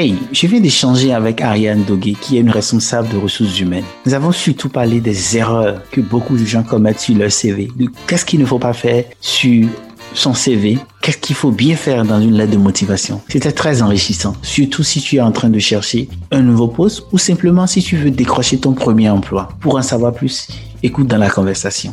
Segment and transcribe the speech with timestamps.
[0.00, 3.82] Hey, je viens d'échanger avec Ariane Dogué, qui est une responsable de ressources humaines.
[4.06, 7.68] Nous avons surtout parlé des erreurs que beaucoup de gens commettent sur leur CV,
[8.06, 9.66] qu'est-ce qu'il ne faut pas faire sur
[10.14, 13.20] son CV, qu'est-ce qu'il faut bien faire dans une lettre de motivation?
[13.28, 17.18] C'était très enrichissant, surtout si tu es en train de chercher un nouveau poste ou
[17.18, 19.48] simplement si tu veux décrocher ton premier emploi.
[19.58, 20.46] Pour en savoir plus,
[20.80, 21.92] écoute dans la conversation.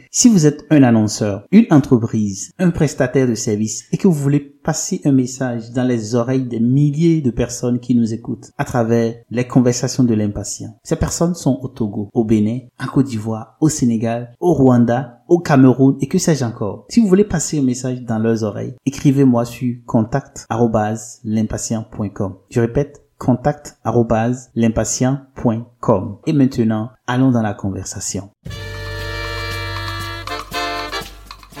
[0.13, 4.41] si vous êtes un annonceur, une entreprise, un prestataire de services et que vous voulez
[4.41, 9.15] passer un message dans les oreilles des milliers de personnes qui nous écoutent à travers
[9.29, 10.75] les conversations de l'impatient.
[10.83, 15.39] Ces personnes sont au Togo, au Bénin, en Côte d'Ivoire, au Sénégal, au Rwanda, au
[15.39, 16.87] Cameroun et que sais-je encore.
[16.89, 22.35] Si vous voulez passer un message dans leurs oreilles, écrivez-moi sur contact@l'impatient.com.
[22.49, 26.17] Je répète contact@l'impatient.com.
[26.27, 28.29] Et maintenant, allons dans la conversation.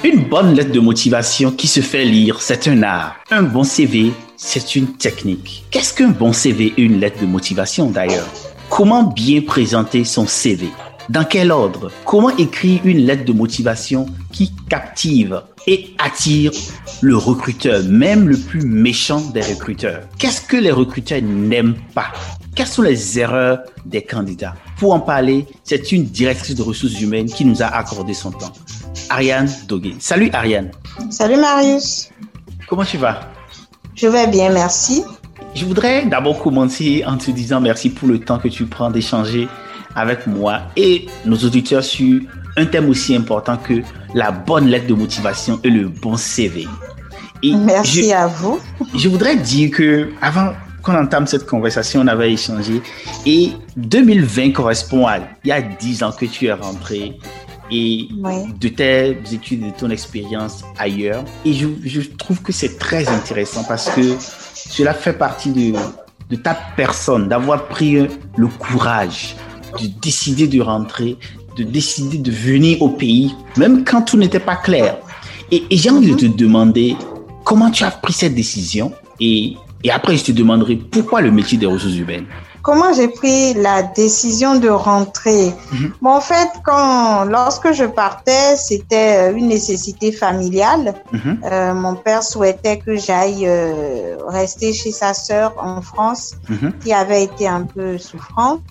[0.03, 3.17] Une bonne lettre de motivation qui se fait lire, c'est un art.
[3.29, 5.63] Un bon CV, c'est une technique.
[5.69, 8.27] Qu'est-ce qu'un bon CV et une lettre de motivation d'ailleurs?
[8.67, 10.69] Comment bien présenter son CV
[11.09, 11.91] Dans quel ordre?
[12.03, 16.51] Comment écrire une lettre de motivation qui captive et attire
[17.01, 20.01] le recruteur, même le plus méchant des recruteurs?
[20.17, 22.11] Qu'est-ce que les recruteurs n'aiment pas?
[22.55, 24.55] Quelles sont les erreurs des candidats?
[24.79, 28.51] Pour en parler, c'est une directrice de ressources humaines qui nous a accordé son temps.
[29.11, 29.95] Ariane Dogué.
[29.99, 30.71] Salut Ariane.
[31.09, 32.09] Salut Marius.
[32.67, 33.19] Comment tu vas?
[33.93, 35.03] Je vais bien, merci.
[35.53, 39.49] Je voudrais d'abord commencer en te disant merci pour le temps que tu prends d'échanger
[39.95, 42.21] avec moi et nos auditeurs sur
[42.55, 43.81] un thème aussi important que
[44.13, 46.65] la bonne lettre de motivation et le bon CV.
[47.43, 48.61] merci à vous.
[48.95, 52.81] Je voudrais dire que avant qu'on entame cette conversation, on avait échangé
[53.25, 57.19] et 2020 correspond à il y a 10 ans que tu es rentré
[57.71, 58.09] et
[58.59, 61.23] de tes études, de ton expérience ailleurs.
[61.45, 64.17] Et je, je trouve que c'est très intéressant parce que
[64.53, 65.73] cela fait partie de,
[66.29, 69.35] de ta personne, d'avoir pris le courage
[69.79, 71.17] de décider de rentrer,
[71.57, 74.97] de décider de venir au pays, même quand tout n'était pas clair.
[75.51, 76.95] Et, et j'ai envie de te demander
[77.43, 81.57] comment tu as pris cette décision et, et après je te demanderai pourquoi le métier
[81.57, 82.25] des ressources humaines.
[82.63, 85.93] Comment j'ai pris la décision de rentrer mhm.
[86.01, 90.93] bon, En fait, quand, lorsque je partais, c'était euh, une nécessité familiale.
[91.11, 91.41] Mhm.
[91.43, 96.73] euh, mon père souhaitait que j'aille euh, rester chez sa sœur en France, mhm.
[96.83, 98.61] qui avait été un peu souffrante.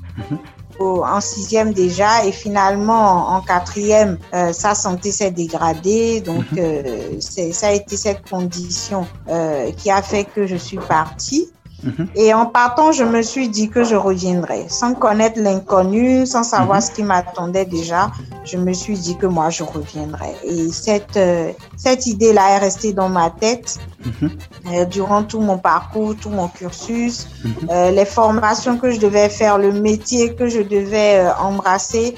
[0.81, 7.69] en sixième déjà et finalement en quatrième euh, sa santé s'est dégradée donc euh, ça
[7.69, 11.51] a été cette condition euh, qui a fait que je suis partie
[11.83, 12.09] Mhm.
[12.15, 14.67] Et en partant, je me suis dit que je reviendrais.
[14.69, 16.83] Sans connaître l'inconnu, sans savoir mhm.
[16.83, 18.11] ce qui m'attendait déjà,
[18.45, 20.35] je me suis dit que moi, je reviendrais.
[20.45, 24.31] Et cette, euh, cette idée-là est restée dans ma tête mhm.
[24.73, 27.29] euh, durant tout mon parcours, tout mon cursus,
[27.71, 32.15] euh, les formations que je devais faire, le métier que je devais embrasser.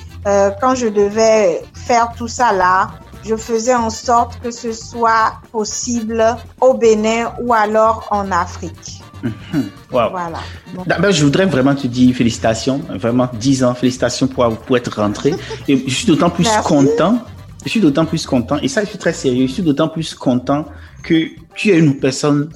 [0.61, 2.91] quand je devais faire tout ça là,
[3.25, 9.02] je faisais en sorte que ce soit possible au Bénin ou alors en Afrique.
[9.23, 9.65] Mhm.
[9.91, 10.41] Voilà.
[10.87, 15.35] D'abord, je voudrais vraiment te dire félicitations, vraiment 10 ans, félicitations pour, pour être rentré.
[15.69, 17.19] Et je suis d'autant plus content,
[17.65, 20.15] je suis d'autant plus content, et ça, je suis très sérieux, je suis d'autant plus
[20.15, 20.67] content
[21.03, 22.51] que tu es une personne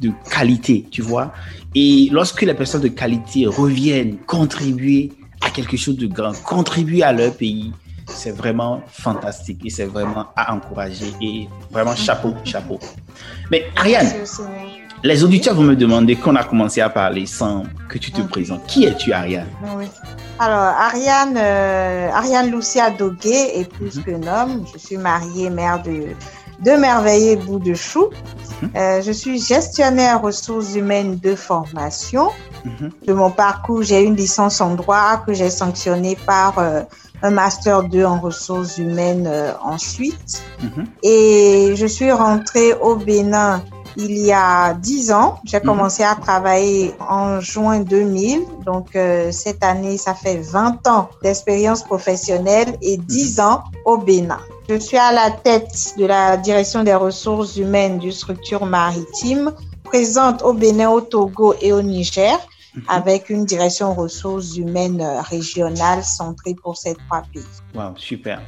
[0.00, 1.32] de qualité, tu vois.
[1.74, 5.12] Et lorsque les personnes de qualité reviennent contribuer
[5.42, 7.72] à quelque chose de grand, contribuer à leur pays,
[8.08, 12.78] c'est vraiment fantastique et c'est vraiment à encourager et vraiment chapeau, chapeau.
[13.50, 14.06] Mais Ariane,
[15.06, 18.66] les auditeurs vont me demander qu'on a commencé à parler sans que tu te présentes.
[18.66, 19.46] Qui es-tu, Ariane?
[19.76, 19.86] Oui.
[20.38, 24.64] Alors, Ariane, euh, Ariane Lucia Dogué est plus mm qu'un homme.
[24.72, 26.08] Je suis mariée, mère de
[26.60, 28.10] deux merveilleux bouts de chou.
[28.62, 28.70] Mhm.
[28.74, 32.30] euh, je suis gestionnaire ressources humaines de formation.
[32.64, 32.90] Mhm.
[33.06, 36.82] De mon parcours, j'ai une licence en droit que j'ai sanctionnée par euh,
[37.22, 39.30] un master 2 en ressources humaines
[39.62, 40.42] ensuite.
[40.62, 40.86] Mhm.
[41.02, 43.62] Et je suis rentrée au Bénin
[43.96, 45.40] il y a dix ans.
[45.44, 45.64] J'ai mhm.
[45.66, 48.42] commencé à travailler en juin 2000.
[48.64, 53.44] Donc, euh, cette année, ça fait 20 ans d'expérience professionnelle et 10 mhm.
[53.44, 54.40] ans au Bénin.
[54.68, 59.52] Je suis à la tête de la direction des ressources humaines du structure maritime,
[59.84, 62.36] présente au Bénin, au Togo et au Niger,
[62.74, 62.82] mhm.
[62.88, 67.42] avec une direction ressources humaines régionale centrée pour ces trois pays.
[67.74, 68.42] Wow, super.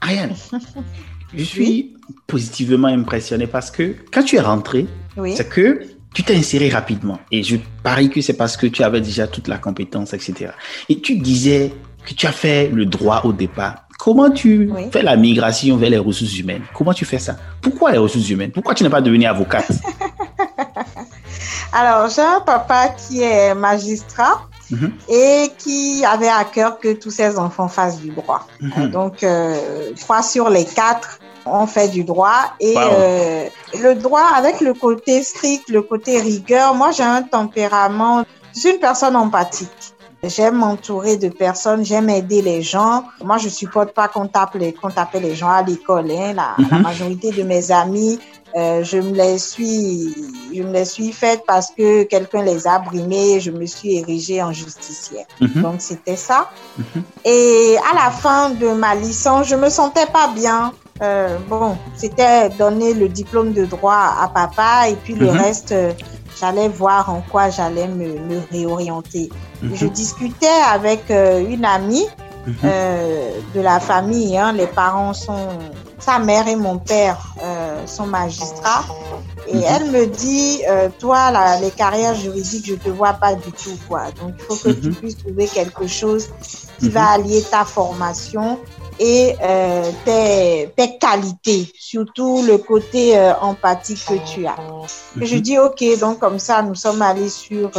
[0.00, 0.34] Ariane,
[1.32, 1.94] je suis
[2.26, 4.86] positivement impressionné parce que quand tu es rentré,
[5.34, 5.80] c'est que
[6.14, 7.18] tu t'es inséré rapidement.
[7.30, 10.52] Et je parie que c'est parce que tu avais déjà toute la compétence, etc.
[10.88, 11.74] Et tu disais
[12.06, 13.88] que tu as fait le droit au départ.
[13.98, 16.62] Comment tu fais la migration vers les ressources humaines?
[16.74, 17.36] Comment tu fais ça?
[17.60, 18.50] Pourquoi les ressources humaines?
[18.52, 19.70] Pourquoi tu n'es pas devenue avocate?
[21.72, 24.92] Alors, j'ai un papa qui est magistrat Mhm.
[25.08, 28.46] et qui avait à cœur que tous ses enfants fassent du droit.
[28.60, 28.90] Mhm.
[28.90, 34.60] Donc, euh, trois sur les quatre ont fait du droit et euh, le droit avec
[34.60, 36.74] le côté strict, le côté rigueur.
[36.74, 38.24] Moi, j'ai un tempérament,
[38.54, 39.93] je suis une personne empathique.
[40.28, 43.04] J'aime m'entourer de personnes, j'aime aider les gens.
[43.22, 46.10] Moi, je supporte pas qu'on tape les, qu'on tape les gens à l'école.
[46.10, 46.32] Hein.
[46.34, 46.82] La, la, mhm.
[46.82, 48.18] majorité de mes amis
[48.56, 50.14] euh, je me les suis,
[50.54, 53.40] je me les suis faites parce que quelqu'un les a brimées.
[53.40, 55.26] Je me suis érigée en justicière.
[55.40, 55.62] Mhm.
[55.62, 56.50] Donc c'était ça.
[56.78, 57.02] Mhm.
[57.24, 60.72] Et à la fin de ma licence, je me sentais pas bien.
[61.02, 65.92] Euh, bon, c'était donner le diplôme de droit à papa et puis le reste, euh,
[66.38, 69.30] j'allais voir en quoi j'allais me, me, réorienter.
[69.62, 72.06] Je discutais avec euh, une amie
[72.64, 74.36] euh, de la famille.
[74.36, 74.52] Hein.
[74.52, 75.48] Les parents sont
[75.98, 78.84] sa mère et mon père euh, sont magistrats.
[79.48, 79.64] Et mhm.
[79.66, 84.10] elle me dit, euh, toi, les carrières juridiques, je te vois pas du tout, quoi.
[84.20, 84.94] Donc, il faut que tu mhm.
[84.94, 86.28] puisses trouver quelque chose
[86.78, 87.24] qui va mhm.
[87.24, 88.58] allier ta formation
[88.98, 94.56] et euh, tes, tes, qualités, surtout le côté empathique que tu as.
[95.20, 97.70] Je dis, OK, donc comme ça, nous sommes allés sur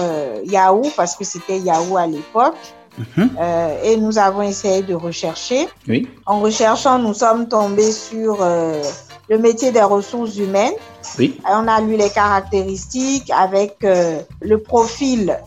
[0.44, 2.56] Yahoo, parce que c'était Yahoo à l'époque.
[2.98, 3.30] Mhm.
[3.40, 5.68] Euh, et nous avons essayé de rechercher.
[5.88, 6.08] Oui.
[6.26, 8.82] En recherchant, nous sommes tombés sur euh,
[9.30, 10.74] le métier des ressources humaines.
[11.20, 11.40] Oui.
[11.48, 15.38] on a lu les caractéristiques avec euh, le profil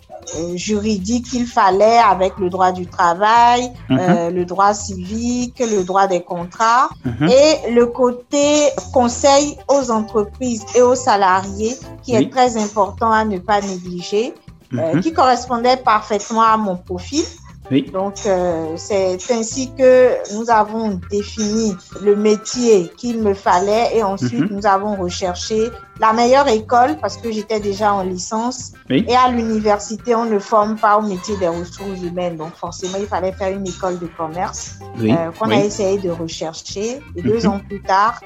[0.54, 4.34] juridique qu'il fallait avec le droit du travail, mhm.
[4.34, 7.28] le droit civique, le droit des contrats mhm.
[7.28, 13.38] et le côté conseil aux entreprises et aux salariés qui est très important à ne
[13.38, 14.34] pas négliger.
[14.74, 17.24] Euh, qui correspondait parfaitement à mon profil.
[17.92, 24.50] Donc, euh, c'est ainsi que nous avons défini le métier qu'il me fallait et ensuite
[24.50, 24.56] mhm.
[24.56, 25.68] nous avons recherché
[26.00, 28.72] la meilleure école parce que j'étais déjà en licence.
[28.88, 32.36] Et à l'université, on ne forme pas au métier des ressources humaines.
[32.36, 37.00] Donc, forcément, il fallait faire une école de commerce euh, qu'on a essayé de rechercher.
[37.16, 37.50] Et deux mhm.
[37.50, 38.20] ans plus tard,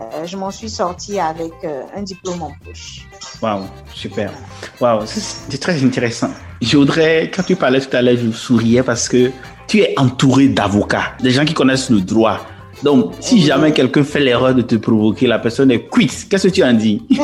[0.00, 3.06] euh, je m'en suis sortie avec euh, un diplôme en poche.
[3.42, 4.32] Waouh, super.
[4.80, 6.30] Waouh, c'est très intéressant.
[6.60, 9.30] Je voudrais, quand tu parlais tout à l'heure, je souriais parce que
[9.66, 12.40] tu es entouré d'avocats, des gens qui connaissent le droit.
[12.82, 16.28] Donc, si jamais quelqu'un fait l'erreur de te provoquer, la personne est quitte.
[16.28, 17.06] Qu'est-ce que tu en dis?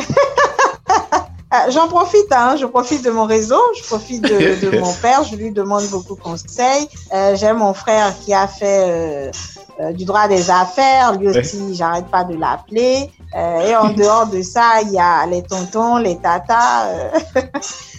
[1.51, 5.23] Euh, J'en profite, hein, je profite de mon réseau, je profite de, de mon père,
[5.23, 6.87] je lui demande beaucoup de conseils.
[7.11, 9.31] Euh, J'ai mon frère qui a fait
[9.79, 13.09] euh, du droit des affaires, lui aussi, j'arrête pas de l'appeler.
[13.33, 16.87] Euh, et en dehors de ça, il y a les tontons, les tatas.
[16.87, 17.09] Euh.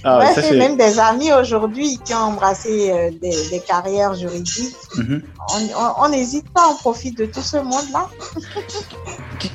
[0.04, 4.76] Ah, ouais, même des amis aujourd'hui qui ont embrassé des, des, carrières juridiques.
[4.96, 5.22] Mhm.
[5.98, 8.08] On n'hésite pas, on profite de tout ce monde-là.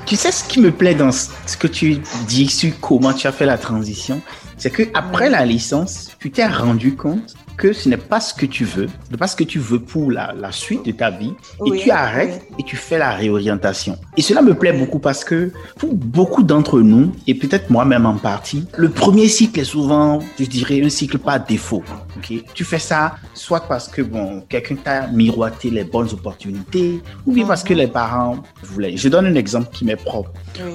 [0.04, 3.32] tu, sais ce qui me plaît dans ce que tu dis sur comment tu as
[3.32, 4.20] fait la transition,
[4.56, 8.46] c'est que après la licence, tu t'es rendu compte que ce n'est pas ce que
[8.46, 11.10] tu veux, ce n'est pas ce que tu veux pour la, la suite de ta
[11.10, 11.32] vie,
[11.66, 13.98] et tu arrêtes et tu fais la réorientation.
[14.16, 18.16] Et cela me plaît beaucoup parce que pour beaucoup d'entre nous, et peut-être moi-même en
[18.16, 21.82] partie, le premier cycle est souvent, je dirais, un cycle par défaut.
[22.16, 22.44] ok?
[22.54, 27.46] Tu fais ça soit parce que bon, quelqu'un t'a miroité les bonnes opportunités, ou bien
[27.46, 28.96] parce que les parents voulaient.
[28.96, 30.30] Je donne un exemple qui m'est propre.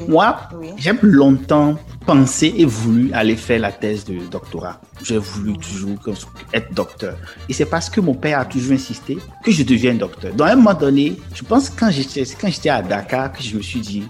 [0.08, 0.38] Moi,
[0.78, 4.82] j'ai longtemps pensé et voulu aller faire la thèse de doctorat.
[5.04, 5.98] J'ai voulu toujours
[6.54, 7.18] être docteur.
[7.50, 10.34] Et c'est parce que mon père a toujours insisté que je devienne docteur.
[10.34, 13.56] Dans un moment donné, je pense que quand j'étais, quand j'étais à Dakar, que je
[13.56, 14.04] me suis dit,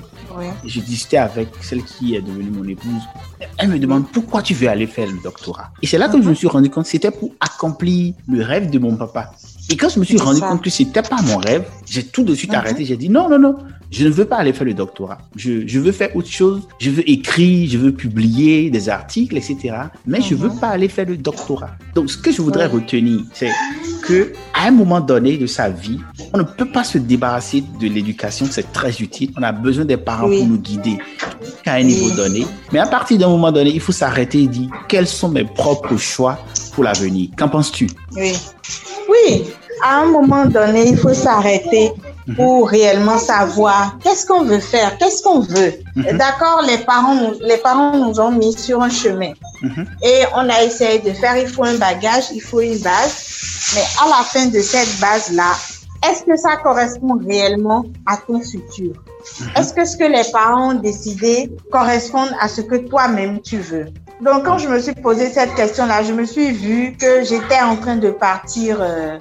[0.66, 3.02] je discutais avec celle qui est devenue mon épouse.
[3.58, 5.72] Elle me demande pourquoi tu veux aller faire le doctorat?
[5.82, 8.70] Et c'est là que je me suis rendu compte que c'était pour accomplir le rêve
[8.70, 9.34] de mon papa.
[9.70, 12.34] Et quand je me suis rendu compte que c'était pas mon rêve, j'ai tout de
[12.36, 12.86] suite arrêté.
[12.86, 13.58] J'ai dit non, non, non,
[13.92, 15.18] je ne veux pas aller faire le doctorat.
[15.36, 16.68] Je, je, veux faire autre chose.
[16.80, 19.76] Je veux écrire, je veux publier des articles, etc.
[20.08, 20.60] Mais je veux mhm.
[20.60, 21.72] pas aller faire le doctorat.
[21.94, 23.52] Donc, ce que je voudrais retenir, c'est
[24.04, 26.00] que à un moment donné de sa vie,
[26.34, 28.48] on ne peut pas se débarrasser de l'éducation.
[28.50, 29.32] C'est très utile.
[29.38, 30.98] On a besoin des parents pour nous guider.
[31.64, 32.46] qu'à un niveau donné.
[32.72, 35.98] Mais à partir d'un moment donné, il faut s'arrêter et dire quels sont mes propres
[35.98, 36.40] choix
[36.74, 37.30] pour l'avenir?
[37.38, 37.88] Qu'en penses-tu?
[38.16, 38.32] Oui.
[39.10, 39.44] Oui,
[39.84, 41.92] à un moment donné, il faut s'arrêter.
[42.36, 45.74] Pour réellement savoir qu'est-ce qu'on veut faire, qu'est-ce qu'on veut.
[45.96, 46.18] Mhm.
[46.18, 49.86] D'accord, les parents, les parents nous ont mis sur un chemin mhm.
[50.04, 53.84] et on a essayé de faire, il faut un bagage, il faut une base, mais
[54.04, 55.54] à la fin de cette base-là,
[56.10, 58.94] est-ce que ça correspond réellement à ton futur?
[59.56, 63.86] Est-ce que ce que les parents ont décidé correspond à ce que toi-même tu veux?
[64.22, 67.76] Donc, quand je me suis posé cette question-là, je me suis vue que j'étais en
[67.76, 69.18] train de partir euh,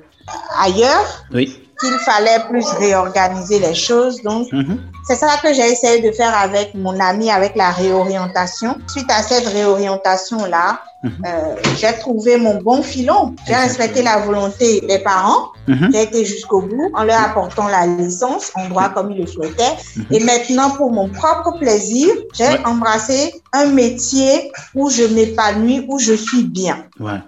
[0.58, 1.24] ailleurs.
[1.32, 1.62] Oui.
[1.80, 4.22] Qu'il fallait plus réorganiser les choses.
[4.22, 4.80] Donc, mhm.
[5.06, 8.76] c'est ça que j'ai essayé de faire avec mon ami, avec la réorientation.
[8.86, 10.80] Suite à cette réorientation-là.
[11.04, 13.34] Euh, j'ai trouvé mon bon filon.
[13.46, 15.48] J'ai respecté la volonté des parents.
[15.66, 15.90] Mhm.
[15.92, 19.76] J'ai été jusqu'au bout en leur apportant la licence en droit comme ils le souhaitaient.
[20.10, 26.12] Et maintenant, pour mon propre plaisir, j'ai embrassé un métier où je m'épanouis, où je
[26.12, 26.84] suis bien.
[26.98, 27.20] Ouais.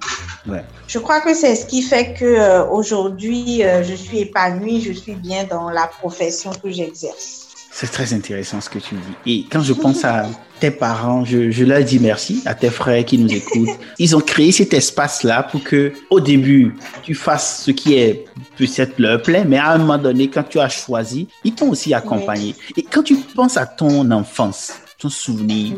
[0.46, 0.64] Ouais.
[0.88, 4.92] Je crois que c'est ce qui fait que euh, aujourd'hui, euh, je suis épanouie, je
[4.92, 7.41] suis bien dans la profession que j'exerce.
[7.74, 9.32] C'est très intéressant ce que tu dis.
[9.32, 10.26] Et quand je pense à
[10.60, 13.78] tes parents, je, je, leur dis merci, à tes frères qui nous écoutent.
[13.98, 18.26] Ils ont créé cet espace-là pour que, au début, tu fasses ce qui est
[18.58, 21.94] peut-être leur plaît, mais à un moment donné, quand tu as choisi, ils t'ont aussi
[21.94, 22.54] accompagné.
[22.76, 25.74] Et quand tu penses à ton enfance, ton souvenir,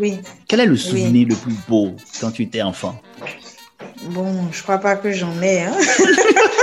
[0.48, 3.00] quel est le souvenir le plus beau quand tu étais enfant?
[4.10, 5.62] Bon, je crois pas que j'en ai.
[5.62, 5.76] Hein?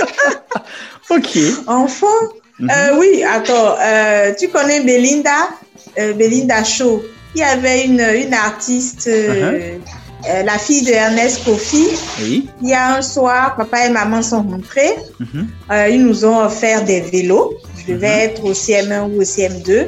[1.09, 1.37] ok.
[1.67, 2.07] Enfant?
[2.61, 2.69] Mhm.
[2.69, 5.49] Euh, oui, attends, euh, tu connais Belinda,
[5.99, 7.01] euh, Belinda Shaw.
[7.33, 9.79] Il y avait une, une artiste, uh-huh.
[10.45, 11.87] la fille de Ernest Kofi.
[12.21, 12.49] Oui.
[12.61, 14.95] Il y a un soir, papa et maman sont rentrés.
[15.19, 15.47] Mhm.
[15.89, 17.53] ils nous ont offert des vélos.
[17.77, 18.29] Je devais mhm.
[18.29, 19.87] être au CM1 ou au CM2.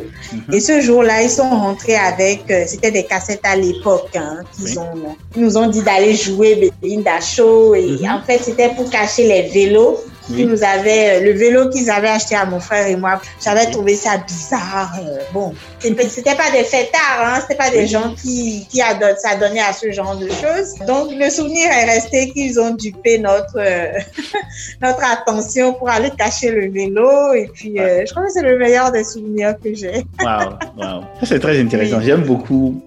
[0.53, 5.17] Et ce jour-là, ils sont rentrés avec, c'était des cassettes à l'époque, hein, qu'ils ont,
[5.35, 7.75] ils nous ont dit d'aller jouer Belinda Show.
[7.75, 11.89] Et en fait, c'était pour cacher les vélos qui nous avait, euh, le vélo qu'ils
[11.89, 14.95] avaient acheté à mon frère et moi, j'avais trouvé ça bizarre.
[14.99, 18.81] Euh, bon, c'était pas des fêtards, hein, c'était pas des gens qui, qui
[19.17, 20.75] s'adonnaient à ce genre de choses.
[20.87, 23.99] Donc, le souvenir est resté qu'ils ont dupé notre, euh,
[24.81, 27.33] notre attention pour aller cacher le vélo.
[27.33, 30.05] Et puis, je crois que c'est le meilleur des souvenirs que j'ai.
[30.23, 31.03] Waouh, waouh.
[31.23, 32.01] C'est très intéressant.
[32.01, 32.81] J'aime beaucoup.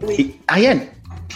[0.48, 0.80] Ariane,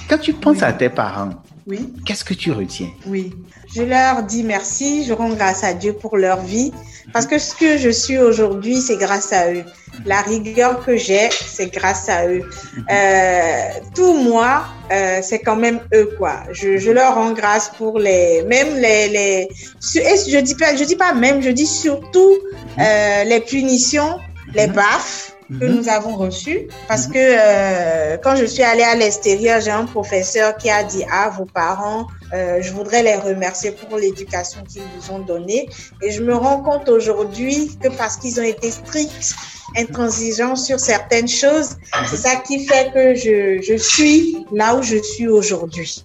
[0.08, 1.30] quand tu penses à tes parents,
[1.66, 1.92] oui.
[2.06, 2.90] qu'est-ce que tu retiens?
[3.06, 3.32] Oui.
[3.74, 6.72] Je leur dis merci, je rends grâce à Dieu pour leur vie,
[7.12, 9.64] parce que ce que je suis aujourd'hui, c'est grâce à eux.
[10.06, 12.48] La rigueur que j'ai, c'est grâce à eux.
[12.90, 16.42] Euh, tout moi, euh, c'est quand même eux quoi.
[16.52, 19.48] Je, je, leur rends grâce pour les, même les, les
[19.96, 22.38] et je dis pas, je dis pas même, je dis surtout
[22.78, 24.18] euh, les punitions,
[24.54, 25.76] les baffes que mhm.
[25.76, 26.68] nous avons reçus.
[26.88, 31.04] Parce que euh, quand je suis allée à l'extérieur, j'ai un professeur qui a dit
[31.04, 35.68] à ah, vos parents, euh, je voudrais les remercier pour l'éducation qu'ils vous ont donnée.
[36.02, 39.34] Et je me rends compte aujourd'hui que parce qu'ils ont été stricts,
[39.76, 41.76] intransigeants sur certaines choses,
[42.08, 46.04] c'est ça qui fait que je, je suis là où je suis aujourd'hui.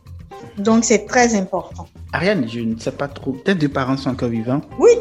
[0.58, 1.88] Donc, c'est très important.
[2.14, 3.36] Ariane, je ne sais pas trop.
[3.44, 4.62] Tes deux parents sont encore vivants?
[4.80, 4.92] Oui,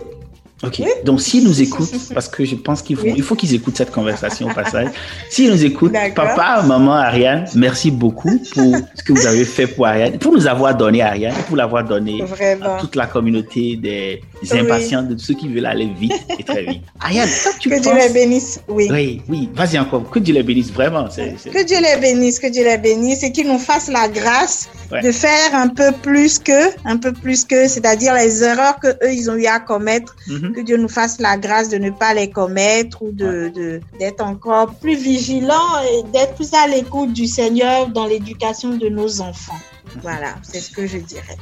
[0.66, 0.83] Ok.
[1.04, 3.90] Donc, s'ils nous écoutent, parce que je pense qu'il faut, il faut qu'ils écoutent cette
[3.90, 4.88] conversation au passage.
[5.30, 9.87] S'ils nous écoutent, papa, maman, Ariane, merci beaucoup pour ce que vous avez fait pour
[9.87, 12.23] Ariane, pour nous avoir donné Ariane, pour l'avoir donné
[12.62, 16.82] à toute la communauté des impatients, de ceux qui veulent aller vite et très vite.
[17.00, 17.28] Ariane,
[17.60, 18.60] tu que Dieu les bénisse.
[18.68, 18.88] Oui.
[18.90, 19.48] Oui, oui.
[19.54, 20.08] Vas-y encore.
[20.10, 21.04] Que Dieu les bénisse, vraiment.
[21.04, 25.10] Que Dieu les bénisse, que Dieu les bénisse et qu'il nous fasse la grâce de
[25.12, 29.30] faire un peu plus que, un peu plus que, c'est-à-dire les erreurs que eux ils
[29.30, 30.14] ont eu à commettre.
[30.28, 34.22] Mm-hmm que Dieu nous fasse la grâce de ne pas les commettre ou de, d'être
[34.22, 39.58] encore plus vigilants et d'être plus à l'écoute du Seigneur dans l'éducation de nos enfants.
[40.00, 41.36] Voilà, c'est ce que je dirais.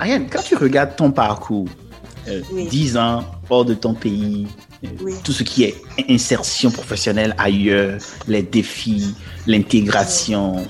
[0.00, 1.68] Ariane, quand tu regardes ton parcours,
[2.28, 4.46] euh, 10 ans hors de ton pays,
[4.84, 4.88] euh,
[5.24, 5.74] tout ce qui est
[6.08, 7.98] insertion professionnelle ailleurs,
[8.28, 9.14] les défis,
[9.46, 10.66] l'intégration,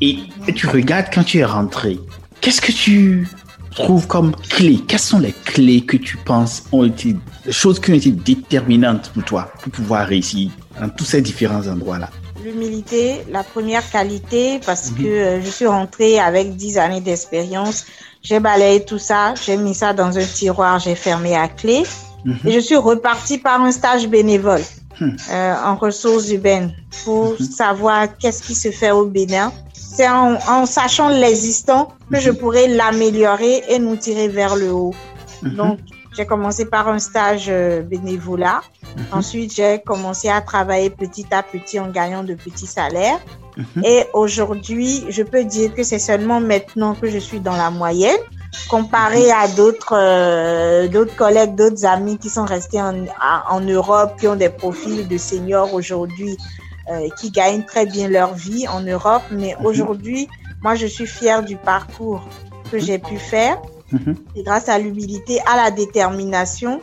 [0.00, 1.98] et, et tu regardes quand tu es rentré,
[2.40, 3.26] qu'est-ce que tu
[3.70, 7.16] trouves comme clés Quelles sont les clés que tu penses ont été,
[7.46, 11.66] les choses qui ont été déterminantes pour toi pour pouvoir réussir dans tous ces différents
[11.66, 12.10] endroits-là?
[12.44, 14.98] L'humilité, la première qualité, parce mhm.
[14.98, 17.86] que euh, je suis rentrée avec 10 années d'expérience.
[18.28, 21.84] J'ai balayé tout ça, j'ai mis ça dans un tiroir, j'ai fermé à clé.
[22.26, 22.36] Mhm.
[22.44, 24.60] Et je suis repartie par un stage bénévole.
[25.00, 25.16] Hmm.
[25.30, 27.38] Euh, en ressources urbaines pour mhm.
[27.38, 32.36] savoir qu'est-ce qui se fait au Bénin c'est en, sachant l'existant que je mhm.
[32.36, 34.94] pourrais l'améliorer et nous tirer vers le haut.
[35.42, 35.78] Donc,
[36.16, 38.60] j'ai commencé par un stage euh, bénévolat.
[39.12, 43.20] Ensuite, j'ai commencé à travailler petit à petit en gagnant de petits salaires.
[43.58, 43.84] Mhm.
[43.84, 48.22] Et aujourd'hui, je peux dire que c'est seulement maintenant que je suis dans la moyenne
[48.70, 53.04] comparé à d'autres euh, d'autres collègues, d'autres amis qui sont restés en,
[53.50, 56.36] en Europe, qui ont des profils de seniors aujourd'hui,
[56.90, 59.22] euh, qui gagnent très bien leur vie en Europe.
[59.32, 59.66] Mais mhm.
[59.66, 60.28] aujourd'hui,
[60.62, 62.26] moi, je suis fière du parcours
[62.70, 62.82] que mhm.
[62.82, 63.58] j'ai pu faire.
[63.90, 64.14] Mhm.
[64.36, 66.80] Et grâce à l'humilité, à la détermination.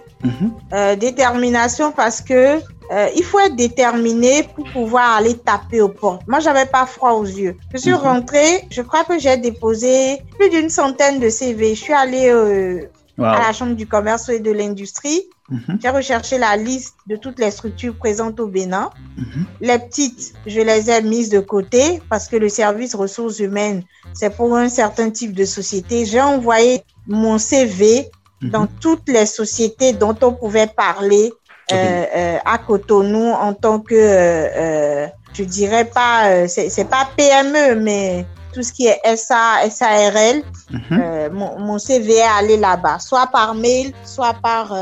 [0.74, 2.60] Euh, détermination parce que
[2.92, 6.22] euh, il faut être déterminé pour pouvoir aller taper aux portes.
[6.28, 7.58] Moi, j'avais pas froid aux yeux.
[7.74, 7.98] Je suis mhm.
[7.98, 11.76] rentrée, je crois que j'ai déposé plus d'une centaine de CV.
[11.76, 12.82] Je suis allée euh,
[13.18, 15.24] à la Chambre du commerce et de l'industrie.
[15.50, 15.80] Mhm.
[15.82, 18.90] J'ai recherché la liste de toutes les structures présentes au Bénin.
[19.18, 19.46] Mhm.
[19.62, 24.36] Les petites, je les ai mises de côté parce que le service ressources humaines, c'est
[24.36, 26.06] pour un certain type de société.
[26.06, 28.10] J'ai envoyé mon CV
[28.42, 31.32] dans toutes les sociétés dont on pouvait parler
[31.72, 38.26] euh, euh, à Cotonou en tant que, euh, je dirais pas, c'est pas PME, mais
[38.54, 41.34] tout ce qui est SA, SARL, mhm.
[41.34, 44.76] mon, mon, CV est allé là-bas, soit par mail, soit par,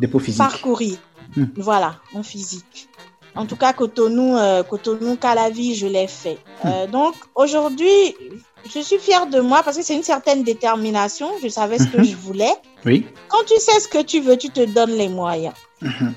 [0.00, 0.38] Dépôt physique.
[0.38, 0.98] par courrier.
[1.36, 1.52] Mhm.
[1.56, 2.88] Voilà, en physique.
[3.34, 4.36] En tout cas, Cotonou,
[4.68, 6.38] Cotonou, Calavi, je l'ai fait.
[6.64, 6.90] Mhm.
[6.90, 8.16] donc, aujourd'hui,
[8.64, 11.28] je suis fière de moi parce que c'est une certaine détermination.
[11.42, 12.54] Je savais ce que je voulais.
[12.84, 13.06] Oui.
[13.28, 15.54] Quand tu sais ce que tu veux, tu te donnes les moyens.
[15.82, 16.14] Mhm.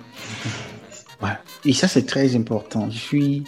[1.68, 2.88] Et ça, c'est très important.
[2.92, 3.44] Je suis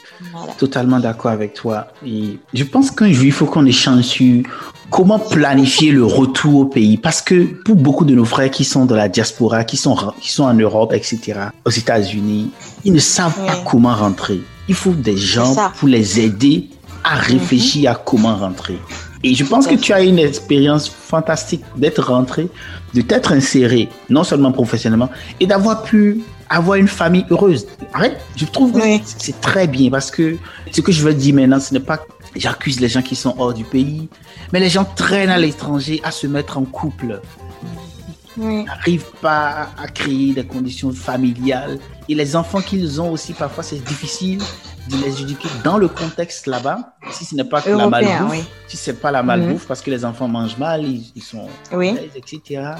[0.58, 1.88] totalement d'accord avec toi.
[2.06, 4.44] Et je pense qu'un jour, il faut qu'on échange sur
[4.90, 6.98] comment planifier le retour au pays.
[6.98, 10.32] Parce que pour beaucoup de nos frères qui sont dans la diaspora, qui sont, qui
[10.32, 12.50] sont en Europe, etc., aux États-Unis,
[12.84, 14.42] ils ne savent pas comment rentrer.
[14.68, 16.70] Il faut des gens pour les aider
[17.04, 18.80] à réfléchir à comment rentrer.
[19.24, 22.48] Et je pense que tu as une expérience fantastique d'être rentré,
[22.94, 25.10] de t'être inséré, non seulement professionnellement,
[25.40, 27.66] et d'avoir pu avoir une famille heureuse.
[27.94, 30.38] Arrête, je trouve que c'est très bien parce que
[30.72, 32.00] ce que je veux dire maintenant, ce n'est pas
[32.36, 34.08] j'accuse les gens qui sont hors du pays,
[34.54, 37.20] mais les gens traînent à l'étranger à se mettre en couple.
[38.38, 41.80] N'arrivent pas à créer des conditions familiales.
[42.10, 44.42] Et les enfants qu'ils ont aussi, parfois, c'est difficile
[44.90, 49.00] de les éduquer dans le contexte là-bas, si ce n'est pas la malbouffe, si c'est
[49.00, 49.68] pas la malbouffe, mhm.
[49.68, 51.98] parce que les enfants mangent mal, ils, sont oui.
[52.16, 52.76] etc.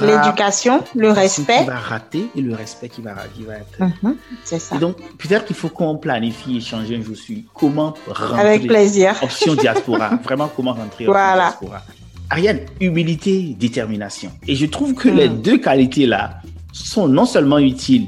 [0.00, 3.78] L'éducation, le respect qui va rater et le respect qui va, qui va être.
[4.02, 4.76] Mhm, c'est ça.
[4.76, 8.40] Et donc peut-être qu'il faut qu'on planifie échanger je suis comment rentrer.
[8.40, 9.14] Avec plaisir.
[9.22, 11.50] Option diaspora, vraiment comment rentrer voilà.
[11.50, 11.82] diaspora.
[12.30, 14.30] Ariane, humilité, détermination.
[14.48, 15.42] Et je trouve que les mhm.
[15.42, 16.40] deux qualités là
[16.72, 18.06] sont non seulement utiles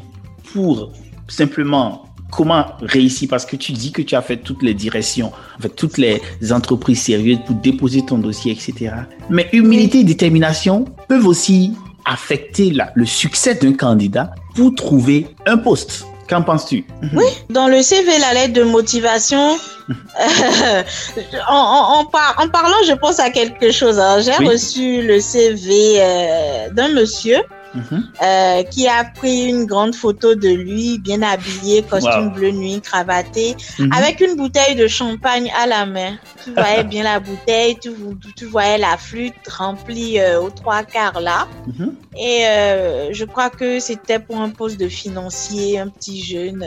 [0.52, 0.92] pour
[1.28, 5.68] simplement comment réussir Parce que tu dis que tu as fait toutes les directions, fait,
[5.68, 8.92] toutes les entreprises sérieuses pour déposer ton dossier, etc.
[9.30, 11.72] Mais humilité et détermination peuvent aussi
[12.04, 16.06] affecter le succès d'un candidat pour trouver un poste.
[16.28, 16.84] Qu'en penses-tu?
[17.14, 19.56] Oui, dans le CV, la lettre de motivation,
[19.90, 20.82] euh,
[21.48, 23.98] en, en, parlant, je pense à quelque chose.
[23.98, 24.20] Hein.
[24.20, 27.38] J'ai reçu le CV euh, d'un monsieur
[27.74, 28.04] Mhm.
[28.22, 33.56] Euh, qui a pris une grande photo de lui, bien habillé, costume bleu nuit, cravaté,
[33.78, 33.92] mhm.
[33.92, 36.16] avec une bouteille de champagne à la main.
[36.44, 37.90] Tu voyais bien la bouteille, tu,
[38.36, 41.46] tu voyais la flûte remplie euh, aux trois quarts là.
[41.66, 41.94] Mhm.
[42.18, 46.64] Et euh, je crois que c'était pour un poste de financier, un petit jeune.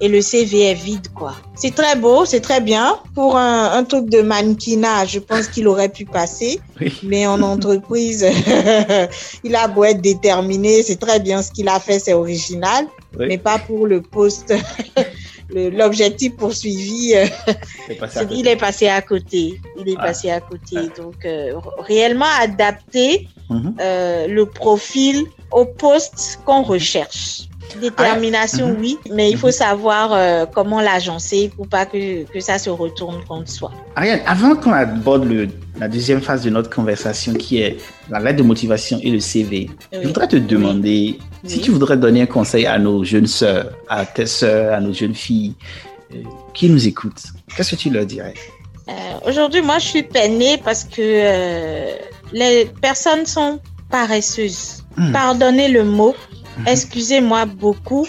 [0.00, 1.34] et le CV est vide, quoi.
[1.54, 2.96] C'est très beau, c'est très bien.
[3.14, 6.60] Pour un, un truc de mannequinat, je pense qu'il aurait pu passer.
[7.02, 8.26] Mais en entreprise,
[9.44, 10.39] il a beau être déterminé
[10.82, 12.86] c'est très bien ce qu'il a fait, c'est original,
[13.18, 14.54] mais pas pour le poste.
[15.52, 17.26] L'objectif poursuivi, euh,
[18.30, 19.60] il est passé à côté.
[19.78, 20.76] Il est passé à côté.
[20.96, 23.74] Donc, euh, réellement adapter mhm.
[23.80, 27.49] euh, le profil au poste qu'on recherche.
[27.78, 28.76] Détermination, mhm.
[28.80, 29.52] oui, mais il faut mhm.
[29.52, 33.72] savoir comment l'agencer pour pas que, que ça se retourne contre soi.
[33.96, 37.78] Ariane, avant qu'on aborde le, la deuxième phase de notre conversation qui est
[38.10, 39.70] la lettre de motivation et le CV.
[39.92, 44.04] Je voudrais te demander si tu voudrais donner un conseil à nos jeunes sœurs, à
[44.04, 45.54] tes sœurs, à nos jeunes filles
[46.14, 47.22] euh, qui nous écoutent.
[47.56, 48.34] Qu'est-ce que tu leur dirais?
[48.88, 48.92] Euh,
[49.26, 51.94] Aujourd'hui, moi, je suis peinée parce que euh,
[52.32, 53.58] les personnes sont
[53.90, 54.84] paresseuses.
[54.96, 55.12] Hmm.
[55.12, 56.14] Pardonnez le mot.
[56.66, 58.06] excusez-moi beaucoup,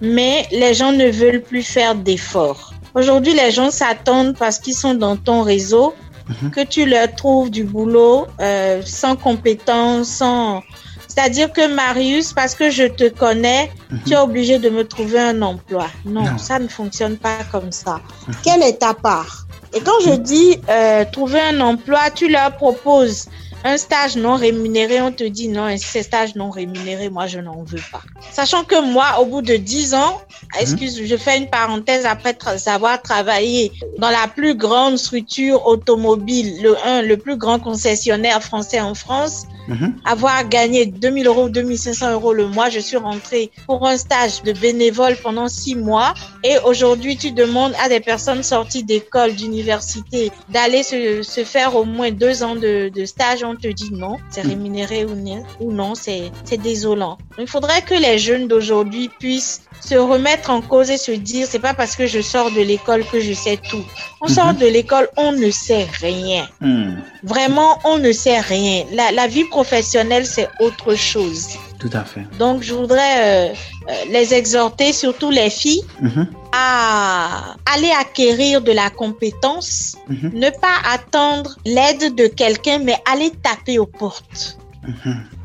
[0.00, 2.72] mais les gens ne veulent plus faire d'efforts.
[2.94, 5.94] Aujourd'hui, les gens s'attendent parce qu'ils sont dans ton réseau
[6.52, 10.62] que tu leur trouves du boulot euh, sans compétence, sans...
[11.06, 13.70] C'est-à-dire que Marius, parce que je te connais,
[14.06, 15.86] tu es obligé de me trouver un emploi.
[16.04, 18.00] Non, ça ne fonctionne pas comme ça.
[18.44, 19.46] Quelle est ta part?
[19.72, 23.28] Et quand je dis euh, trouver un emploi, tu leur proposes
[23.64, 27.62] un stage non rémunéré, on te dit non, ces stages non rémunérés, moi, je n'en
[27.62, 28.02] veux pas.
[28.30, 30.20] Sachant que moi, au bout de 10 ans,
[30.54, 30.60] mhm.
[30.60, 36.76] excuse, je fais une parenthèse après avoir travaillé dans la plus grande structure automobile, le
[36.84, 39.94] 1, le plus grand concessionnaire français en France, Mhm.
[40.04, 44.52] Avoir gagné 2000 euros, 2500 euros le mois, je suis rentrée pour un stage de
[44.52, 46.14] bénévole pendant six mois.
[46.44, 51.84] Et aujourd'hui, tu demandes à des personnes sorties d'école, d'université, d'aller se, se, faire au
[51.84, 53.44] moins deux ans de, de stage.
[53.44, 54.50] On te dit non, c'est mhm.
[54.50, 56.30] rémunéré ou non, ou non c'est
[56.62, 57.18] désolant.
[57.38, 61.58] Il faudrait que les jeunes d'aujourd'hui puissent se remettre en cause et se dire c'est
[61.58, 63.84] pas parce que je sors de l'école que je sais tout.
[64.20, 64.34] On mhm.
[64.34, 66.46] sort de l'école, on ne sait rien.
[66.60, 66.96] Hmm.
[67.22, 68.84] Vraiment, on ne sait rien.
[68.92, 71.48] La, la vie professionnelle, c'est autre chose.
[71.78, 72.24] Tout à fait.
[72.38, 76.26] Donc, je voudrais euh, euh, les exhorter, surtout les filles, mhm.
[76.52, 80.30] à aller acquérir de la compétence, mhm.
[80.34, 84.58] ne pas attendre l'aide de quelqu'un, mais aller taper aux portes.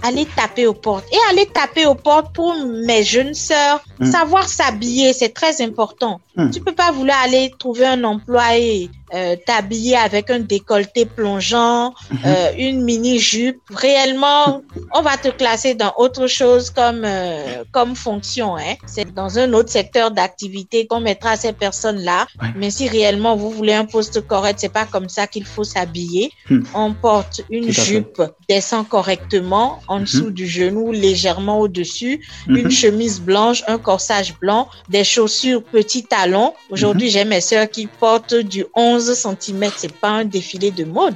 [0.08, 1.06] Aller taper aux portes.
[1.12, 4.12] Et aller taper aux portes pour mes jeunes sœurs, mm.
[4.12, 6.20] savoir s'habiller, c'est très important.
[6.36, 6.52] Mm.
[6.52, 11.91] Tu peux pas vouloir aller trouver un emploi et euh, t'habiller avec un décolleté plongeant,
[11.91, 12.18] mm-hmm.
[12.26, 13.62] euh, une mini-jupe.
[13.74, 14.62] Réellement,
[14.94, 18.58] on va te classer dans autre chose comme, euh, comme fonction.
[18.58, 18.76] Hein.
[18.86, 22.28] C'est dans un autre secteur d'activité qu'on mettra ces personnes-là.
[22.56, 26.32] Mais si réellement vous voulez un poste correct, c'est pas comme ça qu'il faut s'habiller.
[26.50, 26.63] Mm.
[26.74, 30.41] On porte une jupe, descend correctement en dessous mm-hmm.
[30.41, 32.71] du genou, légèrement au-dessus, une mm-hmm.
[32.71, 36.53] chemise blanche, un corsage blanc, des chaussures petits talons.
[36.69, 39.71] Aujourd'hui, j'ai mes sœurs qui portent du 11 cm.
[39.77, 41.15] C'est pas un défilé de mode.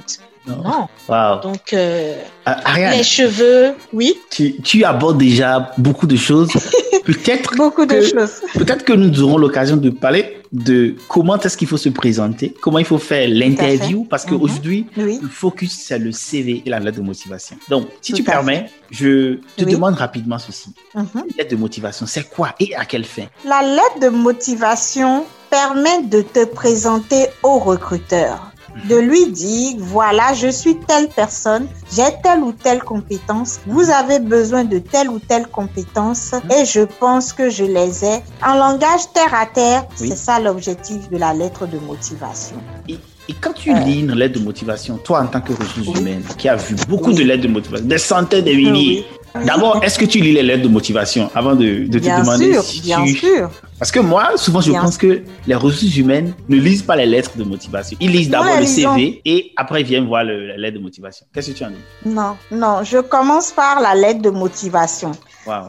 [0.56, 1.40] Non.
[1.42, 4.14] Donc, euh, ah, les cheveux, oui.
[4.30, 6.50] Tu, tu, abordes déjà beaucoup de choses.
[7.04, 8.42] Peut-être beaucoup de choses.
[8.54, 12.78] Peut-être que nous aurons l'occasion de parler de comment est-ce qu'il faut se présenter, comment
[12.78, 15.20] il faut faire l'interview, parce qu'aujourd'hui, mhm.
[15.22, 17.56] le focus, c'est le CV et la lettre de motivation.
[17.68, 20.74] Donc, si tu permets, je te demande rapidement ceci.
[20.94, 21.06] Mhm.
[21.14, 23.26] La lettre de motivation, c'est quoi et à quelle fin?
[23.44, 28.49] La lettre de motivation permet de te présenter au recruteur
[28.88, 34.18] de lui dire, voilà, je suis telle personne, j'ai telle ou telle compétence, vous avez
[34.18, 38.20] besoin de telle ou telle compétence et je pense que je les ai.
[38.44, 42.56] En langage terre à terre, c'est ça l'objectif de la lettre de motivation.
[42.88, 42.98] Et,
[43.40, 46.56] quand tu lis une lettre de motivation, toi en tant que ressources humaine, qui a
[46.56, 49.04] vu beaucoup de lettres de motivation, des centaines de milliers,
[49.46, 52.64] D'abord, est-ce que tu lis les lettres de motivation avant de, de te demander sûr,
[52.82, 53.50] bien sûr.
[53.80, 57.38] Parce que moi, souvent, je pense que les ressources humaines ne lisent pas les lettres
[57.38, 57.96] de motivation.
[57.98, 61.24] Ils lisent d'abord le CV et après ils viennent voir le, la lettre de motivation.
[61.32, 61.76] Qu'est-ce que tu en dis?
[62.04, 65.12] Non, non, je commence par la lettre de motivation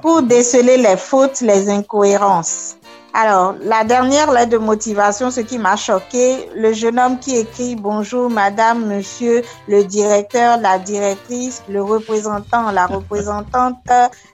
[0.02, 2.76] pour déceler les fautes, les incohérences.
[3.14, 7.76] Alors, la dernière lettre de motivation, ce qui m'a choqué, le jeune homme qui écrit
[7.76, 13.76] Bonjour madame, monsieur, le directeur, la directrice, le représentant, la représentante,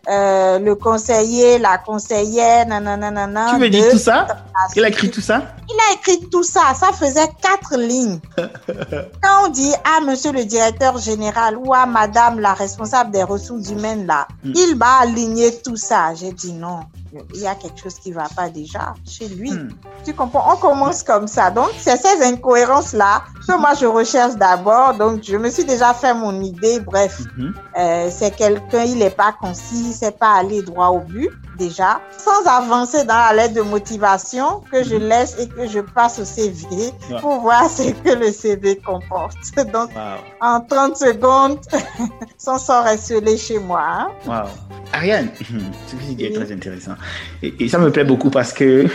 [0.10, 3.54] euh, le conseiller, la conseillère, nanana.
[3.54, 4.28] Tu veux dire tout ça
[4.76, 5.42] Il a écrit tout ça?
[5.70, 6.62] Il a écrit tout ça.
[6.80, 8.20] Ça faisait quatre lignes.
[9.24, 13.70] Quand on dit à monsieur le directeur général ou à madame la responsable des ressources
[13.70, 14.54] humaines là, hmm.
[14.56, 16.14] il va aligner tout ça.
[16.14, 16.82] J'ai dit non
[17.34, 19.52] il y a quelque chose qui ne va pas déjà chez lui.
[19.52, 19.70] Hmm.
[20.06, 20.54] Tu comprends?
[20.54, 21.52] On commence comme ça.
[21.52, 24.94] Donc, c'est ces incohérences-là que moi, je recherche d'abord.
[24.96, 26.80] Donc, je me suis déjà fait mon idée.
[26.80, 27.54] Bref, mhm.
[27.78, 31.32] euh, c'est quelqu'un, il n'est pas concis, il ne sait pas aller droit au but
[31.58, 35.10] déjà, sans avancer dans la lettre de motivation que je mhm.
[35.10, 36.92] laisse et que je passe au CV
[37.22, 39.36] pour voir ce que le CV comporte.
[39.74, 39.90] Donc,
[40.42, 41.60] en 30 secondes,
[42.38, 43.82] son sort est scellé chez moi.
[43.86, 44.08] Hein.
[44.26, 44.50] Wow.
[44.94, 45.50] Ariane, ce que
[45.90, 46.94] tu dis est très intéressant.
[47.42, 48.88] Et, ça me plaît beaucoup parce que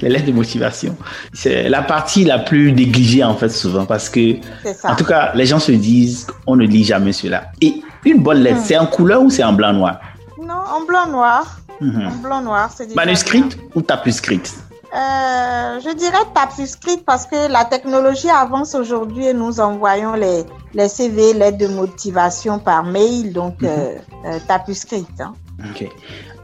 [0.00, 0.96] les lettres de motivation,
[1.32, 4.36] c'est la partie la plus négligée en fait souvent parce que,
[4.84, 7.52] en tout cas, les gens se disent on ne lit jamais cela.
[7.60, 8.64] Et une bonne lettre, hmm.
[8.64, 10.00] c'est en couleur ou c'est en blanc-noir?
[10.40, 11.60] Non, en blanc-noir.
[11.80, 12.06] Mhm.
[12.06, 14.54] En blanc-noir, c'est Manuscrite ou tapuscrite
[14.92, 20.42] euh, je dirais tapuscrite parce que la technologie avance aujourd'hui et nous envoyons les,
[20.74, 23.68] les CV, lettres de motivation par mail, donc mhm.
[23.68, 23.94] euh,
[24.26, 25.20] euh, tapuscrite.
[25.20, 25.34] Hein.
[25.70, 25.88] Ok.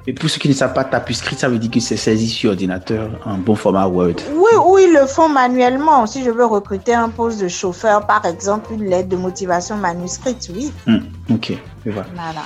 [0.09, 2.51] Et pour ceux qui ne savent pas tapuscrite, ça veut dire que c'est saisi sur
[2.51, 4.15] ordinateur en bon format Word.
[4.37, 6.07] Oui, ou ils le font manuellement.
[6.07, 10.49] Si je veux recruter un poste de chauffeur, par exemple, une lettre de motivation manuscrite,
[10.55, 10.73] oui.
[10.87, 10.99] Hmm,
[11.35, 12.05] ok, je vois.
[12.15, 12.43] Voilà.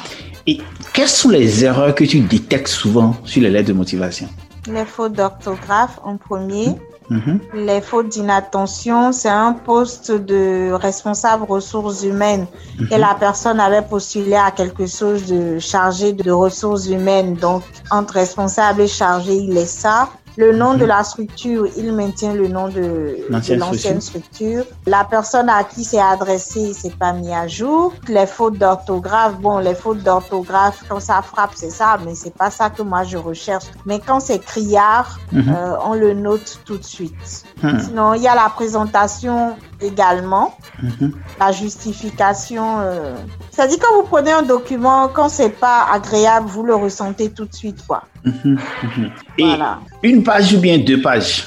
[0.46, 0.58] Et
[0.92, 4.28] quelles sont les erreurs que tu détectes souvent sur les lettres de motivation?
[4.66, 6.76] Les fautes d'orthographe en premier.
[7.10, 7.40] Mhm.
[7.54, 12.46] Les fautes d'inattention, c'est un poste de responsable ressources humaines
[12.78, 13.00] et mhm.
[13.00, 17.34] la personne avait postulé à quelque chose de chargé de ressources humaines.
[17.34, 20.08] Donc, entre responsable et chargé, il est ça.
[20.36, 24.64] Le nom de la structure, il maintient le nom de l'ancienne structure.
[24.86, 27.92] La personne à qui c'est adressé, c'est pas mis à jour.
[28.08, 32.50] Les fautes d'orthographe, bon, les fautes d'orthographe, quand ça frappe, c'est ça, mais c'est pas
[32.50, 33.64] ça que moi je recherche.
[33.86, 35.48] Mais quand c'est criard, mhm.
[35.48, 37.44] euh, on le note tout de suite.
[37.62, 37.78] Hmm.
[37.78, 41.12] Sinon, il y a la présentation également, mhm.
[41.38, 42.80] la justification.
[42.80, 43.16] Euh,
[43.50, 47.54] C'est-à-dire quand vous prenez un document, quand c'est pas agréable, vous le ressentez tout de
[47.54, 48.04] suite, quoi.
[48.24, 49.10] Mhm, mhm.
[49.38, 49.56] Et
[50.02, 51.46] une page ou bien deux pages?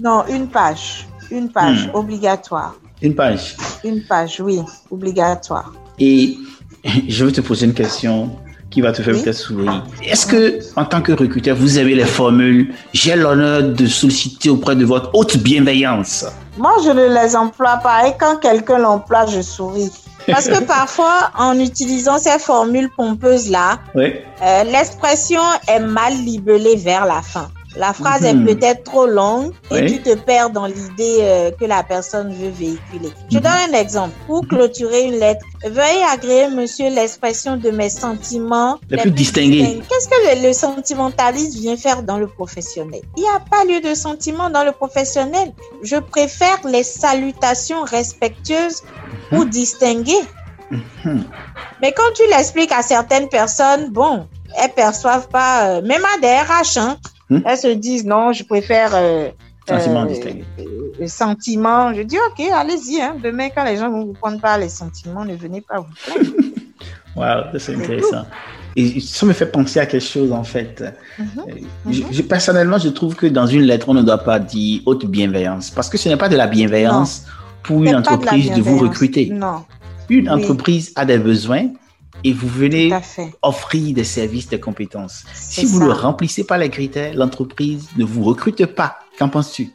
[0.00, 1.06] Non, une page.
[1.30, 1.94] Une page, hmm.
[1.94, 2.74] obligatoire.
[3.02, 5.72] Une page Une page, oui, obligatoire.
[5.98, 6.38] Et
[7.08, 8.30] je vais te poser une question
[8.70, 9.84] qui va te faire peut-être sourire.
[10.02, 14.76] Est-ce que, en tant que recruteur, vous avez les formules J'ai l'honneur de solliciter auprès
[14.76, 16.26] de votre haute bienveillance?
[16.56, 19.90] Moi, je ne les emploie pas et quand quelqu'un l'emploie, je souris.
[20.26, 27.22] Parce que parfois, en utilisant ces formules pompeuses-là, euh, l'expression est mal libellée vers la
[27.22, 27.48] fin.
[27.78, 28.44] La phrase est mhm.
[28.44, 33.10] peut-être trop longue et tu te perds dans l'idée euh, que la personne veut véhiculer.
[33.30, 33.42] Je mhm.
[33.44, 34.14] donne un exemple.
[34.26, 34.48] Pour mhm.
[34.48, 39.80] clôturer une lettre, veuillez agréer, monsieur, l'expression de mes sentiments les, plus, distingués.
[39.88, 43.00] Qu'est-ce que le, sentimentaliste vient faire dans le professionnel?
[43.16, 45.52] Il n'y a pas lieu de sentiment dans le professionnel.
[45.82, 48.82] Je préfère les salutations respectueuses
[49.30, 50.24] ou distinguées.
[51.80, 54.26] Mais quand tu l'expliques à certaines personnes, bon,
[54.60, 56.96] elles perçoivent pas, euh, même à des RH, hein,
[57.30, 57.40] Hmm?
[57.44, 59.28] Elles se disent non, je préfère euh,
[59.68, 61.94] sentiment euh, sentiment.
[61.94, 63.00] Je dis ok, allez-y.
[63.00, 63.16] Hein.
[63.22, 66.30] Demain, quand les gens ne vous prendre pas les sentiments, ne venez pas vous plaindre.
[67.16, 68.24] wow, c'est intéressant.
[68.76, 70.84] Et ça me fait penser à quelque chose en fait.
[71.18, 71.26] Mhm.
[71.38, 75.04] Euh, je, personnellement, je trouve que dans une lettre, on ne doit pas dire haute
[75.06, 77.26] bienveillance parce que ce n'est pas de la bienveillance
[77.62, 79.30] pour une entreprise de, vous recruter.
[79.30, 79.64] Non.
[80.08, 81.68] Une entreprise a des besoins
[82.24, 82.92] et vous venez
[83.42, 85.24] offrir des services, des compétences.
[85.34, 88.98] Si vous ne remplissez pas les critères, l'entreprise ne vous recrute pas.
[89.18, 89.70] Qu'en penses-tu?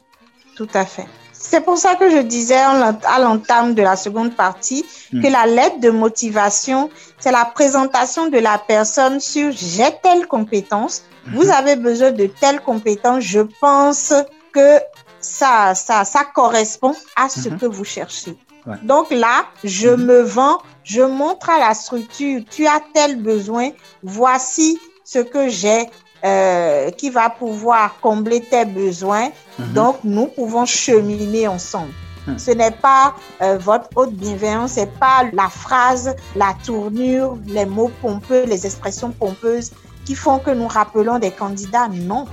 [0.55, 1.05] Tout à fait.
[1.31, 5.21] C'est pour ça que je disais à l'entame de la seconde partie hmm.
[5.21, 11.03] que la lettre de motivation, c'est la présentation de la personne sur j'ai telle compétence,
[11.27, 11.51] vous hmm.
[11.51, 14.13] avez besoin de telle compétence, je pense
[14.53, 14.79] que
[15.19, 17.57] ça, ça, ça correspond à ce hmm.
[17.57, 18.37] que vous cherchez.
[18.83, 20.05] Donc là, je mhm.
[20.05, 23.69] me vends, je montre à la structure, tu as tel besoin,
[24.03, 25.89] voici ce que j'ai
[26.23, 29.29] euh, qui va pouvoir combler tes besoins.
[29.59, 29.73] Mhm.
[29.73, 31.91] Donc, nous pouvons cheminer ensemble.
[32.27, 32.39] Mhm.
[32.39, 37.91] Ce n'est pas euh, votre haute bienveillance, c'est pas la phrase, la tournure, les mots
[38.01, 39.71] pompeux, les expressions pompeuses
[40.05, 41.89] qui font que nous rappelons des candidats.
[41.89, 42.25] Non,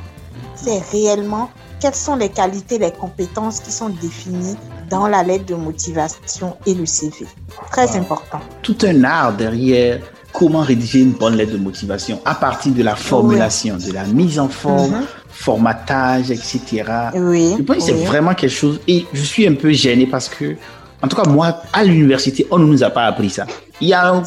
[0.54, 4.56] c'est réellement quelles sont les qualités, les compétences qui sont définies
[4.90, 7.26] dans la lettre de motivation et le CV.
[7.70, 8.40] Très important.
[8.62, 10.00] Tout un art derrière
[10.32, 14.38] comment rédiger une bonne lettre de motivation à partir de la formulation, de la mise
[14.38, 15.06] en forme, mhm.
[15.28, 16.84] formatage, etc.
[17.14, 17.54] Oui.
[17.58, 18.80] Je pense que c'est vraiment quelque chose.
[18.86, 20.56] Et je suis un peu gêné parce que,
[21.02, 23.46] en tout cas, moi, à l'université, on ne nous a pas appris ça.
[23.80, 24.22] Il y a un,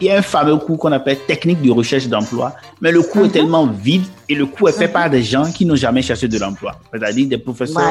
[0.00, 3.24] il y a un fameux cours qu'on appelle technique de recherche d'emploi, mais le cours
[3.24, 3.32] est mhm.
[3.32, 6.38] tellement vide et le cours est fait par des gens qui n'ont jamais cherché de
[6.38, 6.76] l'emploi.
[6.92, 7.82] C'est-à-dire des professeurs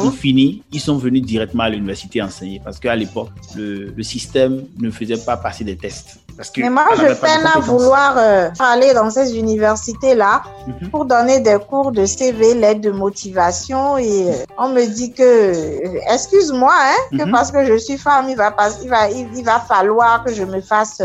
[0.00, 4.64] qui fini, ils sont venus directement à l'université enseigner parce qu'à l'époque, le, le système
[4.78, 6.18] ne faisait pas passer des tests.
[6.58, 10.90] Mais moi, je peine à vouloir euh, aller dans ces universités-là mhm.
[10.90, 13.96] pour donner des cours de CV, l'aide de motivation.
[13.96, 17.32] Et euh, on me dit que, euh, excuse-moi, hein, que mhm.
[17.32, 20.44] parce que je suis femme, il va, pas, il va, il, va falloir que je
[20.44, 21.02] me fasse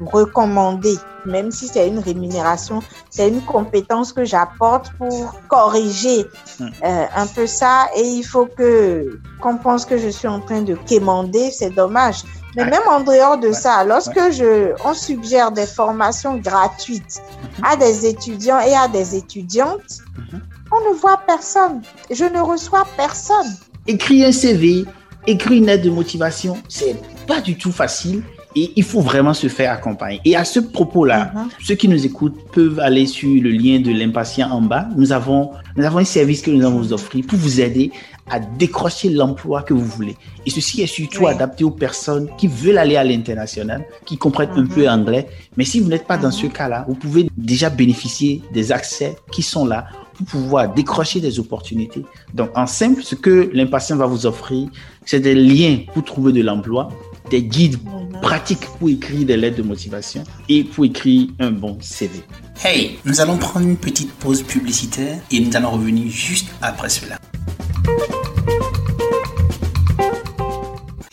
[0.00, 0.96] recommander.
[1.24, 6.26] Même si c'est une rémunération, c'est une compétence que j'apporte pour corriger
[6.60, 6.70] mhm.
[6.82, 7.86] un peu ça.
[7.96, 12.22] Et il faut que qu'on pense que je suis en train de quémander, c'est dommage.
[12.56, 17.22] Mais même en dehors de ça, lorsque je, on suggère des formations gratuites
[17.62, 20.40] à des étudiants et à des étudiantes, mhm.
[20.72, 21.82] on ne voit personne.
[22.10, 23.54] Je ne reçois personne.
[23.86, 24.86] Écrire un CV,
[25.26, 28.22] écrire une lettre de motivation, c'est pas du tout facile.
[28.56, 30.20] Et il faut vraiment se faire accompagner.
[30.24, 31.48] Et à ce propos-là, mhm.
[31.62, 34.88] ceux qui nous écoutent peuvent aller sur le lien de l'impatient en bas.
[34.96, 37.92] Nous avons, nous avons un service que nous allons vous offrir pour vous aider
[38.28, 40.16] à décrocher l'emploi que vous voulez.
[40.46, 44.66] Et ceci est surtout adapté aux personnes qui veulent aller à l'international, qui comprennent un
[44.66, 45.00] peu mhm.
[45.00, 45.26] anglais.
[45.58, 46.52] Mais si vous n'êtes pas dans ce mhm.
[46.52, 52.04] cas-là, vous pouvez déjà bénéficier des accès qui sont là pour pouvoir décrocher des opportunités.
[52.32, 54.68] Donc, en simple, ce que l'impatient va vous offrir,
[55.04, 56.88] c'est des liens pour trouver de l'emploi,
[57.30, 57.78] des guides
[58.22, 62.22] pratiques pour écrire des lettres de motivation et pour écrire un bon CV.
[62.64, 67.18] Hey, nous allons prendre une petite pause publicitaire et nous allons revenir juste après cela.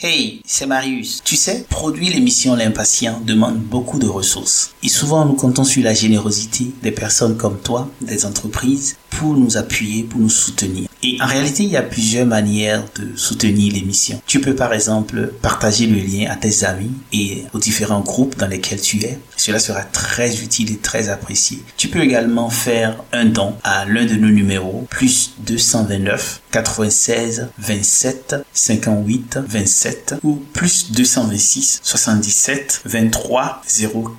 [0.05, 1.21] Hey, c'est Marius.
[1.23, 4.73] Tu sais, produire l'émission L'Impatient demande beaucoup de ressources.
[4.83, 9.55] Et souvent, nous comptons sur la générosité des personnes comme toi, des entreprises, pour nous
[9.55, 10.89] appuyer, pour nous soutenir.
[11.03, 14.21] Et en réalité, il y a plusieurs manières de soutenir l'émission.
[14.25, 18.47] Tu peux par exemple partager le lien à tes amis et aux différents groupes dans
[18.47, 19.19] lesquels tu es.
[19.35, 21.59] Cela sera très utile et très apprécié.
[21.75, 28.35] Tu peux également faire un don à l'un de nos numéros, plus 229 96 27
[28.53, 33.61] 58 27 ou plus 226 77 23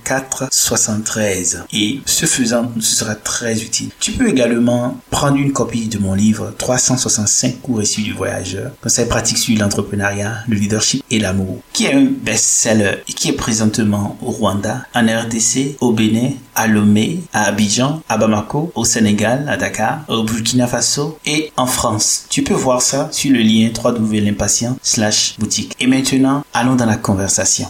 [0.04, 1.64] 04 73.
[1.72, 3.90] Et ce faisant, ce sera très utile.
[4.00, 9.06] Tu peux également prendre une copie de mon livre 365 cours issus du voyageur, conseils
[9.06, 14.16] pratiques sur l'entrepreneuriat, le leadership et l'amour, qui est un best-seller et qui est présentement
[14.20, 19.56] au Rwanda, en RDC, au Bénin, à Lomé, à Abidjan, à Bamako, au Sénégal, à
[19.56, 22.26] Dakar, au Burkina Faso et en France.
[22.28, 25.74] Tu peux voir ça sur le lien www.l'impatient slash boutique.
[25.78, 27.68] Et maintenant, allons dans la conversation.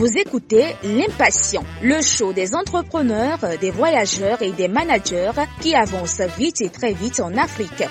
[0.00, 6.62] Vous écoutez L'Impatient, le show des entrepreneurs, des voyageurs et des managers qui avancent vite
[6.62, 7.84] et très vite en Afrique.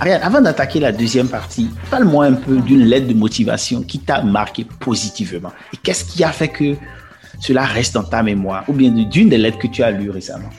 [0.00, 4.22] Ariane, avant d'attaquer la deuxième partie, parle-moi un peu d'une lettre de motivation qui t'a
[4.22, 5.52] marqué positivement.
[5.72, 6.74] Et qu'est-ce qui a fait que
[7.38, 10.50] cela reste dans ta mémoire ou bien d'une des lettres que tu as lues récemment?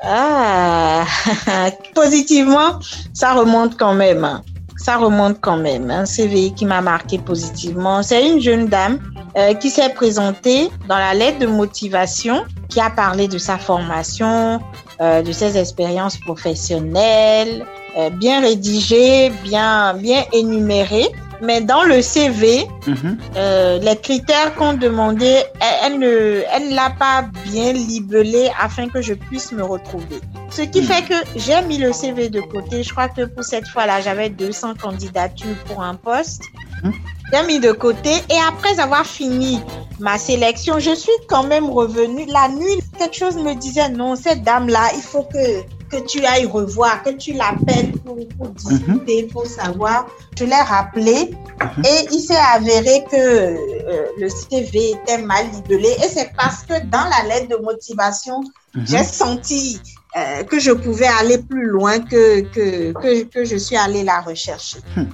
[0.00, 1.04] Ah,
[1.92, 2.78] positivement,
[3.12, 4.42] ça remonte quand même.
[4.88, 5.90] Hein ça remonte quand même.
[5.90, 8.02] Un CV qui m'a marqué positivement.
[8.02, 8.98] C'est une jeune dame
[9.36, 14.60] euh, qui s'est présentée dans la lettre de motivation, qui a parlé de sa formation,
[15.02, 17.66] euh, de ses expériences professionnelles,
[17.98, 21.08] euh, bien rédigée, bien, bien énumérée.
[21.40, 23.18] Mais dans le CV, mhm.
[23.36, 25.44] euh, les critères qu'on demandait,
[25.84, 30.20] elle, ne, elle l'a pas bien libellé afin que je puisse me retrouver.
[30.50, 30.86] Ce qui mhm.
[30.86, 32.82] fait que j'ai mis le CV de côté.
[32.82, 36.42] Je crois que pour cette fois-là, j'avais 200 candidatures pour un poste.
[36.82, 36.92] Mhm.
[37.32, 39.60] J'ai mis de côté et après avoir fini
[40.00, 42.24] ma sélection, je suis quand même revenue.
[42.26, 46.46] La nuit, quelque chose me disait non, cette dame-là, il faut que que tu ailles
[46.46, 50.06] revoir, que tu l'appelles pour, pour, discuter, pour savoir.
[50.38, 51.84] Je l'ai rappelé mhm.
[51.84, 56.84] et il s'est avéré que euh, le CV était mal libellé et c'est parce que
[56.86, 58.40] dans la lettre de motivation,
[58.74, 58.86] mhm.
[58.86, 59.80] j'ai senti
[60.16, 64.20] euh, que je pouvais aller plus loin que, que, que, que je suis allée la
[64.20, 64.78] rechercher.
[64.96, 65.04] Hmm.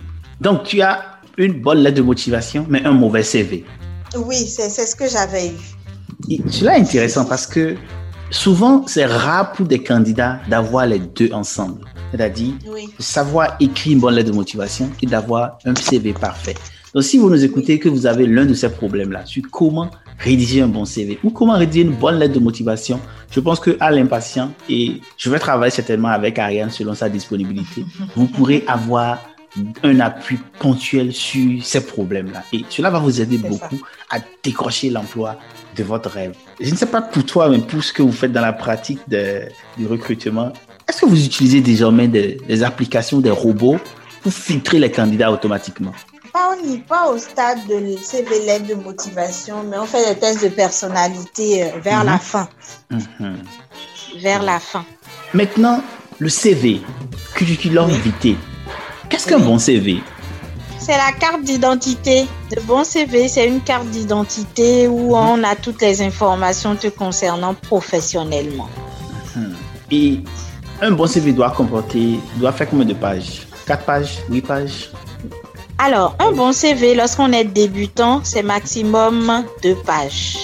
[0.41, 3.65] Donc, tu as une bonne lettre de motivation, mais un mauvais CV.
[4.17, 6.39] Oui, c'est ce que j'avais eu.
[6.49, 7.75] cela est intéressant parce que
[8.35, 11.87] Souvent, c'est rare pour des candidats d'avoir les deux ensemble.
[12.11, 12.53] C'est-à-dire,
[12.99, 16.55] savoir écrire une bonne lettre de motivation et d'avoir un CV parfait.
[16.93, 20.63] Donc, si vous nous écoutez que vous avez l'un de ces problèmes-là, sur comment rédiger
[20.63, 23.91] un bon CV ou comment rédiger une bonne lettre de motivation, je pense que à
[23.93, 27.85] l'impatient, et je vais travailler certainement avec Ariane selon sa disponibilité,
[28.17, 29.19] vous pourrez avoir
[29.83, 32.43] un appui ponctuel sur ces problèmes-là.
[32.53, 35.39] Et cela va vous aider beaucoup à décrocher l'emploi
[35.77, 36.35] de votre rêve.
[36.61, 39.01] Je ne sais pas pour toi, mais pour ce que vous faites dans la pratique
[39.09, 39.43] de,
[39.77, 40.53] du recrutement,
[40.89, 43.79] est-ce que vous utilisez désormais des, applications, des robots
[44.23, 45.93] pour filtrer les candidats automatiquement?
[46.33, 50.49] Pas, on pas au stade de CV de motivation, mais on fait des tests de
[50.49, 52.19] personnalité euh, vers la mhm.
[52.19, 52.49] fin.
[52.91, 53.37] Mhm.
[54.21, 54.85] Vers la fin.
[55.33, 55.83] Maintenant,
[56.19, 56.81] le CV,
[57.35, 57.91] curriculum
[59.09, 60.03] Qu'est-ce qu'un bon CV
[60.87, 62.27] c'est la carte d'identité.
[62.55, 67.55] Le bon CV, c'est une carte d'identité où on a toutes les informations te concernant
[67.55, 68.69] professionnellement.
[69.35, 69.55] Hmm.
[69.91, 70.21] Et
[70.83, 73.47] un bon CV doit comporter, doit faire combien de pages?
[73.67, 74.19] 4 pages?
[74.29, 74.91] 8 pages?
[75.79, 80.37] Alors, un bon CV, lorsqu'on est débutant, c'est maximum 2 pages.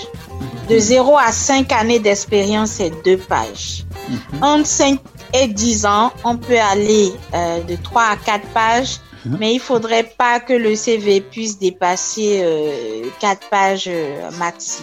[0.70, 3.84] De 0 à 5 années d'expérience, c'est 2 pages.
[4.08, 4.42] Mhm.
[4.42, 4.98] Entre 5
[5.34, 9.36] et 10 ans, on peut aller euh, de 3 à 4 pages Mhm.
[9.38, 14.82] Mais il faudrait pas que le CV puisse dépasser euh, 4 pages euh, maxi.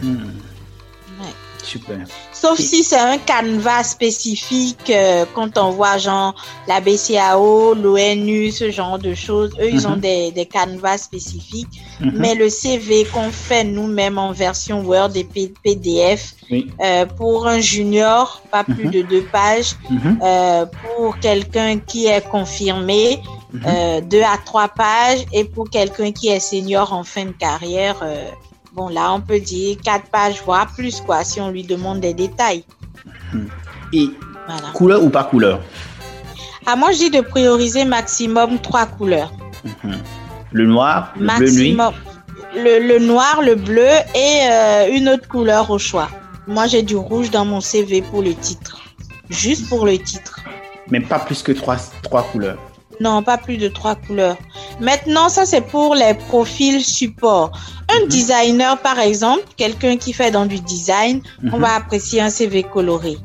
[0.00, 0.34] Mhm.
[1.62, 2.06] Super.
[2.40, 6.34] Sauf si c'est un canevas spécifique, euh, quand on voit genre
[6.68, 10.00] la BCAO, l'ONU, ce genre de choses, eux, ils ont mhm.
[10.00, 11.82] des, des canevas spécifiques.
[12.00, 18.40] Mais le CV qu'on fait nous-mêmes en version Word et PDF, euh, pour un junior,
[18.52, 19.74] pas plus de deux pages.
[20.22, 20.64] Euh,
[20.96, 23.20] pour quelqu'un qui est confirmé,
[23.52, 23.62] Mhm.
[23.66, 25.24] Euh, deux à trois pages.
[25.32, 28.28] Et pour quelqu'un qui est senior en fin de carrière, euh,
[28.78, 32.14] bon, là, on peut dire quatre pages, voire plus, quoi, si on lui demande des
[32.14, 32.62] détails.
[33.32, 33.48] Mhm.
[33.92, 34.10] Et
[34.72, 35.60] couleur ou pas couleur?
[36.64, 39.32] Ah, Moi, je dis de prioriser maximum trois couleurs.
[39.64, 39.98] Mhm.
[40.52, 41.76] Le noir, le bleu nuit?
[42.54, 46.08] Le, le, noir, le bleu et euh, une autre couleur au choix.
[46.46, 48.80] Moi, j'ai du rouge dans mon CV pour le titre.
[49.28, 50.40] Juste pour le titre.
[50.90, 52.58] Mais pas plus que trois, trois couleurs.
[53.00, 54.36] Non, pas plus de trois couleurs.
[54.80, 57.52] Maintenant, ça c'est pour les profils support.
[57.90, 58.08] Un mhm.
[58.08, 61.62] designer, par exemple, quelqu'un qui fait dans du design, on mhm.
[61.62, 63.16] va apprécier un CV coloré.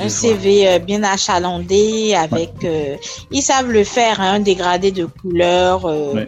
[0.00, 2.96] Un CV euh, bien achalandé avec, euh,
[3.30, 6.24] ils savent le faire, hein, un dégradé de couleurs, euh,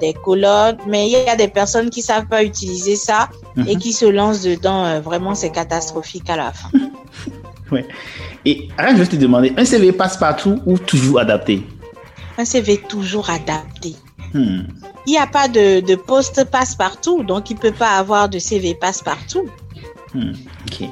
[0.00, 3.78] des colonnes, mais il y a des personnes qui savent pas utiliser ça et mhm.
[3.78, 5.00] qui se lancent dedans.
[5.00, 6.70] vraiment, c'est catastrophique à la fin.
[7.70, 7.86] ouais.
[8.44, 11.62] Et je vais te demander, un CV passe partout ou toujours adapté?
[12.38, 13.94] Un CV toujours adapté.
[14.32, 14.62] Hmm.
[15.06, 18.38] Il n'y a pas de, de poste passe-partout, donc il ne peut pas avoir de
[18.38, 19.48] CV passe-partout.
[20.14, 20.32] Hmm.
[20.66, 20.88] Ok.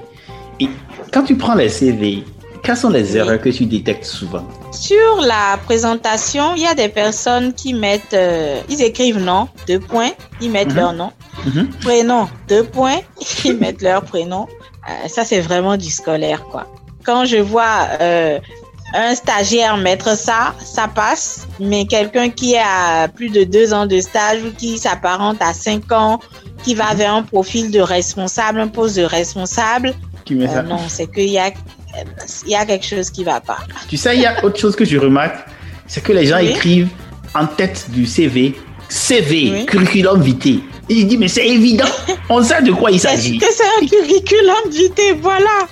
[0.61, 0.69] Et
[1.13, 2.25] quand tu prends les CV,
[2.63, 4.47] quelles sont les erreurs que tu détectes souvent?
[4.71, 9.81] Sur la présentation, il y a des personnes qui mettent, euh, ils écrivent nom, deux
[9.81, 10.77] points, ils mettent mhm.
[10.77, 11.11] leur nom.
[11.45, 11.69] Mhm.
[11.83, 13.01] Prénom, deux points,
[13.45, 14.47] ils mettent leur prénom.
[14.89, 16.67] Euh, ça, c'est vraiment du scolaire, quoi.
[17.05, 18.39] Quand je vois euh,
[18.95, 21.47] un stagiaire mettre ça, ça passe.
[21.61, 25.91] Mais quelqu'un qui a plus de deux ans de stage ou qui s'apparente à cinq
[25.93, 26.21] ans,
[26.63, 29.95] qui va vers un profil de responsable, un poste de responsable,
[30.31, 31.51] euh, non, c'est qu'il y a,
[32.47, 33.59] il y a quelque chose qui va pas.
[33.89, 35.47] Tu sais, il y a autre chose que je remarque,
[35.87, 36.89] c'est que les gens écrivent
[37.35, 38.55] en tête du CV,
[38.93, 40.61] CV, curriculum vitae.
[40.89, 41.85] Et je dis, mais c'est évident,
[42.29, 43.39] on sait de quoi il s'agit.
[43.39, 45.67] Que c'est un curriculum vitae, voilà.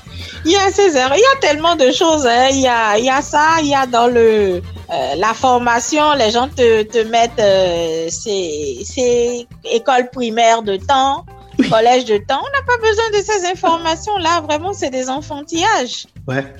[0.46, 2.26] Il y a ces erreurs, il y a tellement de choses.
[2.26, 2.48] Hein.
[2.52, 4.62] Il, y a, il y a ça, il y a dans le
[4.92, 11.24] euh, la formation, les gens te, te mettent euh, ces, écoles primaires de temps,
[11.68, 12.40] collège de temps.
[12.40, 14.40] On n'a pas besoin de ces informations-là.
[14.42, 16.06] Vraiment, c'est des enfantillages.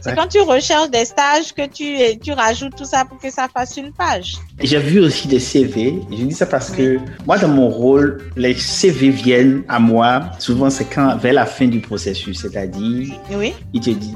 [0.01, 3.49] c'est quand tu recherches des stages que tu, tu rajoutes tout ça pour que ça
[3.53, 4.37] fasse une page.
[4.61, 6.01] J'ai vu aussi des CV.
[6.11, 10.23] Je dis ça parce que moi, dans mon rôle, les CV viennent à moi.
[10.39, 13.55] Souvent, c'est quand vers la fin du processus, c'est-à-dire, oui.
[13.73, 14.15] il te dit,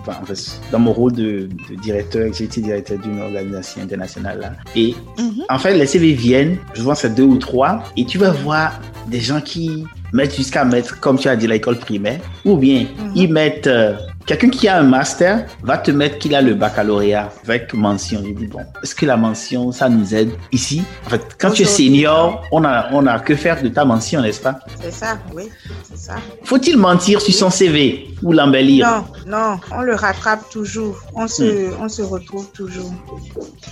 [0.71, 1.49] dans mon rôle de,
[1.83, 4.53] directeur, j'ai été directeur d'une organisation internationale là.
[4.75, 5.45] Et mhm.
[5.49, 6.59] en fait, les CV viennent.
[6.77, 10.99] Vois c'est deux ou trois, et tu vas voir des gens qui mettre jusqu'à mettre,
[11.01, 13.13] comme tu as dit, l'école primaire, ou bien mhm.
[13.15, 13.95] ils mettent euh,
[14.27, 18.23] quelqu'un qui a un master va te mettre qu'il a le baccalauréat avec mention.
[18.25, 20.83] Je dis bon, est-ce que la mention ça nous aide ici?
[21.07, 24.21] En fait, quand tu es senior, on a on a que faire de ta mention,
[24.23, 24.59] n'est-ce pas?
[24.83, 25.51] C'est ça, oui,
[25.89, 26.15] c'est ça.
[26.45, 28.87] Faut-il mentir sur son CV ou l'embellir?
[28.87, 30.97] Non, non, on le rattrape toujours.
[31.15, 31.77] On se hmm.
[31.81, 32.93] on se retrouve toujours.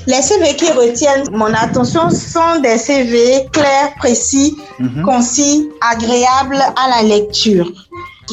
[0.07, 5.05] Les CV qui retiennent mon attention sont des CV clairs, précis, mhm.
[5.05, 7.71] concis, agréables à la lecture.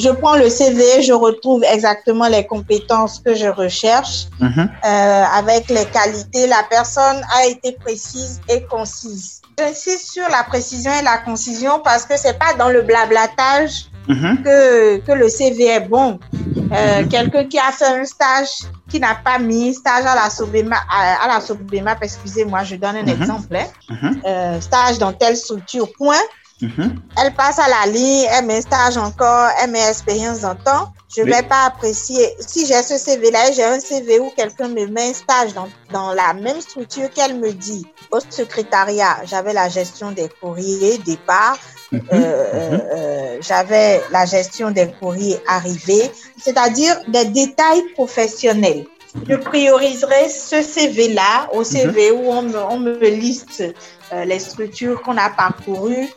[0.01, 4.69] Je prends le CV, je retrouve exactement les compétences que je recherche mhm.
[4.85, 6.47] euh, avec les qualités.
[6.47, 9.41] La personne a été précise et concise.
[9.57, 14.43] J'insiste sur la précision et la concision parce que c'est pas dans le blablatage mhm.
[14.43, 16.19] que, que le CV est bon.
[16.71, 17.09] Euh, mhm.
[17.09, 21.27] Quelqu'un qui a fait un stage, qui n'a pas mis stage à la Sobema, à,
[21.27, 24.11] la Sobema, excusez-moi, je donne un exemple, hein.
[24.25, 26.15] euh, stage dans telle structure, point.
[26.61, 26.89] Mm-hmm.
[27.21, 30.93] Elle passe à la ligne, elle met stage encore, elle met expérience dans temps.
[31.15, 32.35] Je ne vais pas apprécier.
[32.39, 36.13] Si j'ai ce CV-là, j'ai un CV où quelqu'un me met un stage dans, dans
[36.13, 37.85] la même structure qu'elle me dit.
[38.11, 41.57] Au secrétariat, j'avais la gestion des courriers départ,
[41.91, 42.01] mm-hmm.
[42.13, 48.85] euh, euh, j'avais la gestion des courriers arrivés, c'est-à-dire des détails professionnels.
[49.27, 53.63] Je prioriserai ce CV-là au CV où on me, on me liste
[54.13, 56.07] euh, les structures qu'on a parcourues,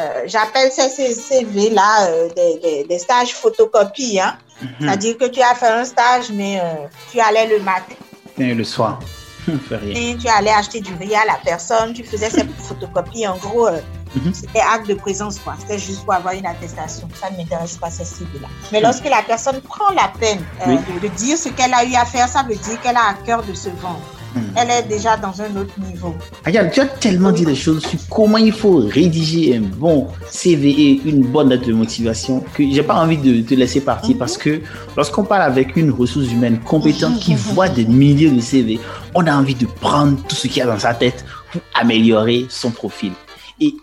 [0.00, 4.20] euh, j'appelle ces CV-là euh, des, des, stages photocopie.
[4.20, 4.36] Hein?
[4.60, 4.68] Mhm.
[4.80, 7.94] C'est-à-dire que tu as fait un stage, mais euh, tu allais le matin.
[8.38, 9.00] Et le soir.
[9.94, 13.26] Et tu allais acheter du riz à la personne, tu faisais ces photocopies.
[13.26, 14.32] En gros, mhm.
[14.32, 15.54] c'était acte de présence, quoi.
[15.58, 17.08] C'était juste pour avoir une attestation.
[17.20, 18.48] Ça ne m'intéresse pas, ces CV-là.
[18.70, 18.84] Mais mhm.
[18.84, 22.28] lorsque la personne prend la peine de, de dire ce qu'elle a eu à faire,
[22.28, 24.00] ça veut dire qu'elle a à cœur de se vendre.
[24.34, 24.40] Hmm.
[24.56, 26.14] elle est déjà dans un autre niveau.
[26.46, 30.70] Regarde, tu as tellement dit des choses sur comment il faut rédiger un bon CV
[30.70, 34.38] et une bonne lettre de motivation que j'ai pas envie de te laisser partir parce
[34.38, 34.60] que
[34.96, 38.80] lorsqu'on parle avec une ressource humaine compétente qui voit des milliers de CV,
[39.14, 42.46] on a envie de prendre tout ce qu'il y a dans sa tête pour améliorer
[42.48, 43.12] son profil.
[43.60, 43.74] Et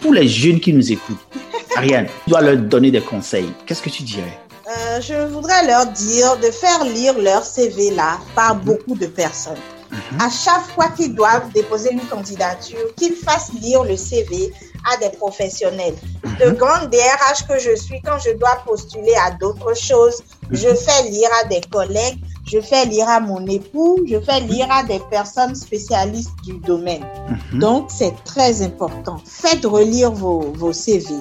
[0.00, 1.26] pour les jeunes qui nous écoutent,
[1.76, 3.48] Ariane, tu dois leur donner des conseils.
[3.66, 4.38] Qu'est-ce que tu dirais?
[4.68, 9.54] Euh, Je voudrais leur dire de faire lire leur CV là par beaucoup de personnes.
[9.96, 10.20] Mhm.
[10.20, 14.52] À chaque fois qu'ils doivent déposer une candidature, qu'ils fassent lire le CV
[14.92, 15.94] à des professionnels.
[16.24, 16.36] Mhm.
[16.38, 20.76] De grande DRH que je suis, quand je dois postuler à d'autres choses, je mhm.
[20.76, 24.84] fais lire à des collègues, je fais lire à mon époux, je fais lire à
[24.84, 27.04] des personnes spécialistes du domaine.
[27.52, 29.16] Donc, c'est très important.
[29.24, 31.12] Faites relire vos, vos CV.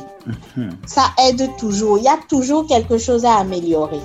[0.85, 1.97] Ça aide toujours.
[1.97, 4.01] Il y a toujours quelque chose à améliorer.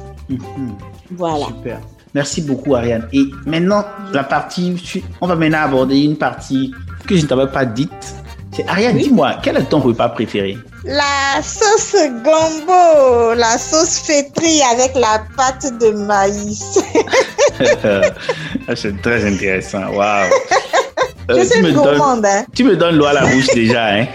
[1.11, 1.47] Voilà.
[1.47, 1.81] Super.
[2.15, 3.09] Merci beaucoup, Ariane.
[3.13, 4.75] Et maintenant, la partie,
[5.21, 6.73] on va maintenant aborder une partie
[7.07, 8.15] que je ne t'avais pas dite.
[8.53, 10.59] C'est Ariane, dis-moi, quel est ton repas préféré?
[10.85, 11.95] La sauce
[12.25, 16.81] gombo, la sauce fétrie avec la pâte de maïs.
[18.69, 19.91] Ah, c'est très intéressant.
[19.93, 20.31] Waouh.
[21.31, 22.25] euh, suis gourmande.
[22.25, 22.45] Hein.
[22.55, 23.87] Tu me donnes l'eau à la bouche déjà.
[23.89, 24.07] Hein?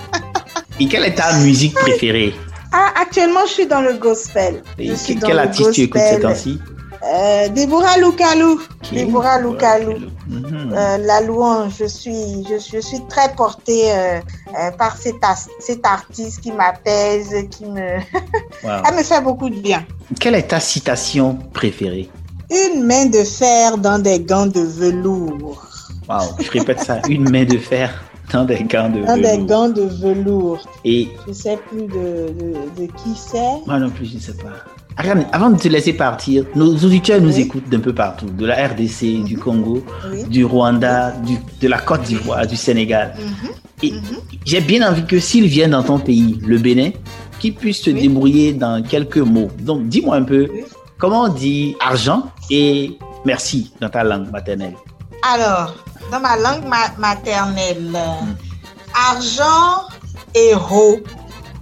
[0.80, 2.34] Et quelle est ta musique préférée?
[2.72, 4.62] Ah, Actuellement, je suis dans le gospel.
[4.78, 4.92] Et
[5.24, 6.60] quel artiste tu écoutes ces temps-ci?
[7.06, 8.60] Euh, Déborah Loukalou.
[8.92, 9.98] Déborah Loukalou.
[10.28, 10.72] Mhm.
[10.72, 14.20] Euh, la louange, je suis, je, suis très portée euh,
[14.78, 15.16] par cet,
[15.60, 17.80] cet artiste qui m'apaise, qui me...
[18.62, 19.84] Elle me fait beaucoup de bien.
[20.18, 22.10] Quelle est ta citation préférée?
[22.50, 25.66] Une main de fer dans des gants de velours.
[26.08, 29.06] Wow, je répète ça, une main de fer dans des gants de velours.
[29.06, 30.68] Dans des gants de velours.
[30.84, 32.32] Et je sais plus de,
[32.76, 33.66] de, qui c'est.
[33.66, 34.64] Moi non plus, je ne sais pas.
[34.96, 39.24] Avant de te laisser partir, nos auditeurs nous écoutent d'un peu partout, de la RDC,
[39.24, 39.42] du mhm.
[39.42, 39.84] Congo,
[40.28, 43.14] du Rwanda, du, de la Côte d'Ivoire, du Sénégal.
[43.18, 43.50] Mhm.
[43.82, 44.00] Et mhm.
[44.44, 46.90] j'ai bien envie que s'ils viennent dans ton pays, le Bénin,
[47.38, 49.50] qu'ils puissent se débrouiller dans quelques mots.
[49.60, 50.48] Donc, dis-moi un peu,
[50.98, 54.74] comment on dit argent et merci dans ta langue maternelle?
[55.34, 55.74] Alors,
[56.10, 56.64] dans ma langue
[56.98, 57.98] maternelle,
[58.94, 59.88] argent,
[60.34, 61.00] héros.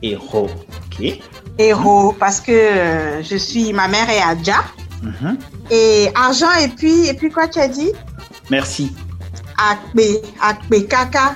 [0.02, 0.50] Héros,
[0.86, 1.20] ok.
[1.58, 4.64] Héros, parce que je suis, ma mère est Adja.
[5.02, 5.38] Mhm.
[5.70, 7.92] Et argent, et puis, et puis quoi tu as dit?
[8.50, 8.92] Merci.
[9.58, 11.34] Akbe, Akbe Kaka.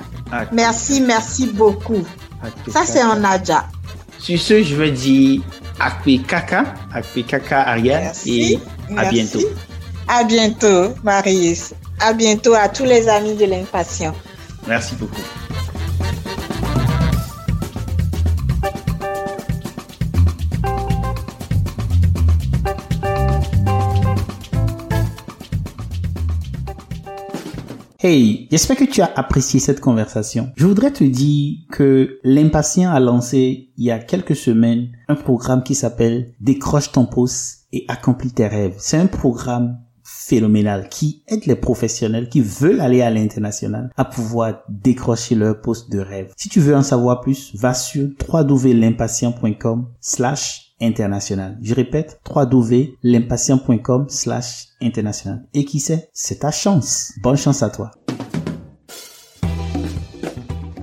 [0.52, 2.04] Merci, merci beaucoup.
[2.72, 3.66] Ça, c'est en Adja.
[4.18, 5.42] Sur ce, je veux dire
[5.80, 8.58] Akbe Kaka, Akbe Kaka Ariel, et
[8.96, 9.40] à bientôt.
[10.08, 11.74] À bientôt, Marius.
[12.00, 14.14] À bientôt à tous les amis de l'impatient.
[14.66, 15.22] Merci beaucoup.
[28.11, 30.50] Hey, j'espère que tu as apprécié cette conversation.
[30.56, 35.62] Je voudrais te dire que l'impatient a lancé il y a quelques semaines un programme
[35.62, 38.76] qui s'appelle Décroche ton poste et accomplis tes rêves.
[38.78, 44.62] C'est un programme phénoménal qui aide les professionnels qui veulent aller à l'international à pouvoir
[44.70, 46.32] décrocher leur poste de rêve.
[46.38, 51.59] Si tu veux en savoir plus, va sur www.l'impatient.com slash international.
[51.62, 55.47] Je répète, www.l'impatient.com slash international.
[55.55, 57.12] Et qui sait, c'est ta chance.
[57.22, 57.91] Bonne chance à toi.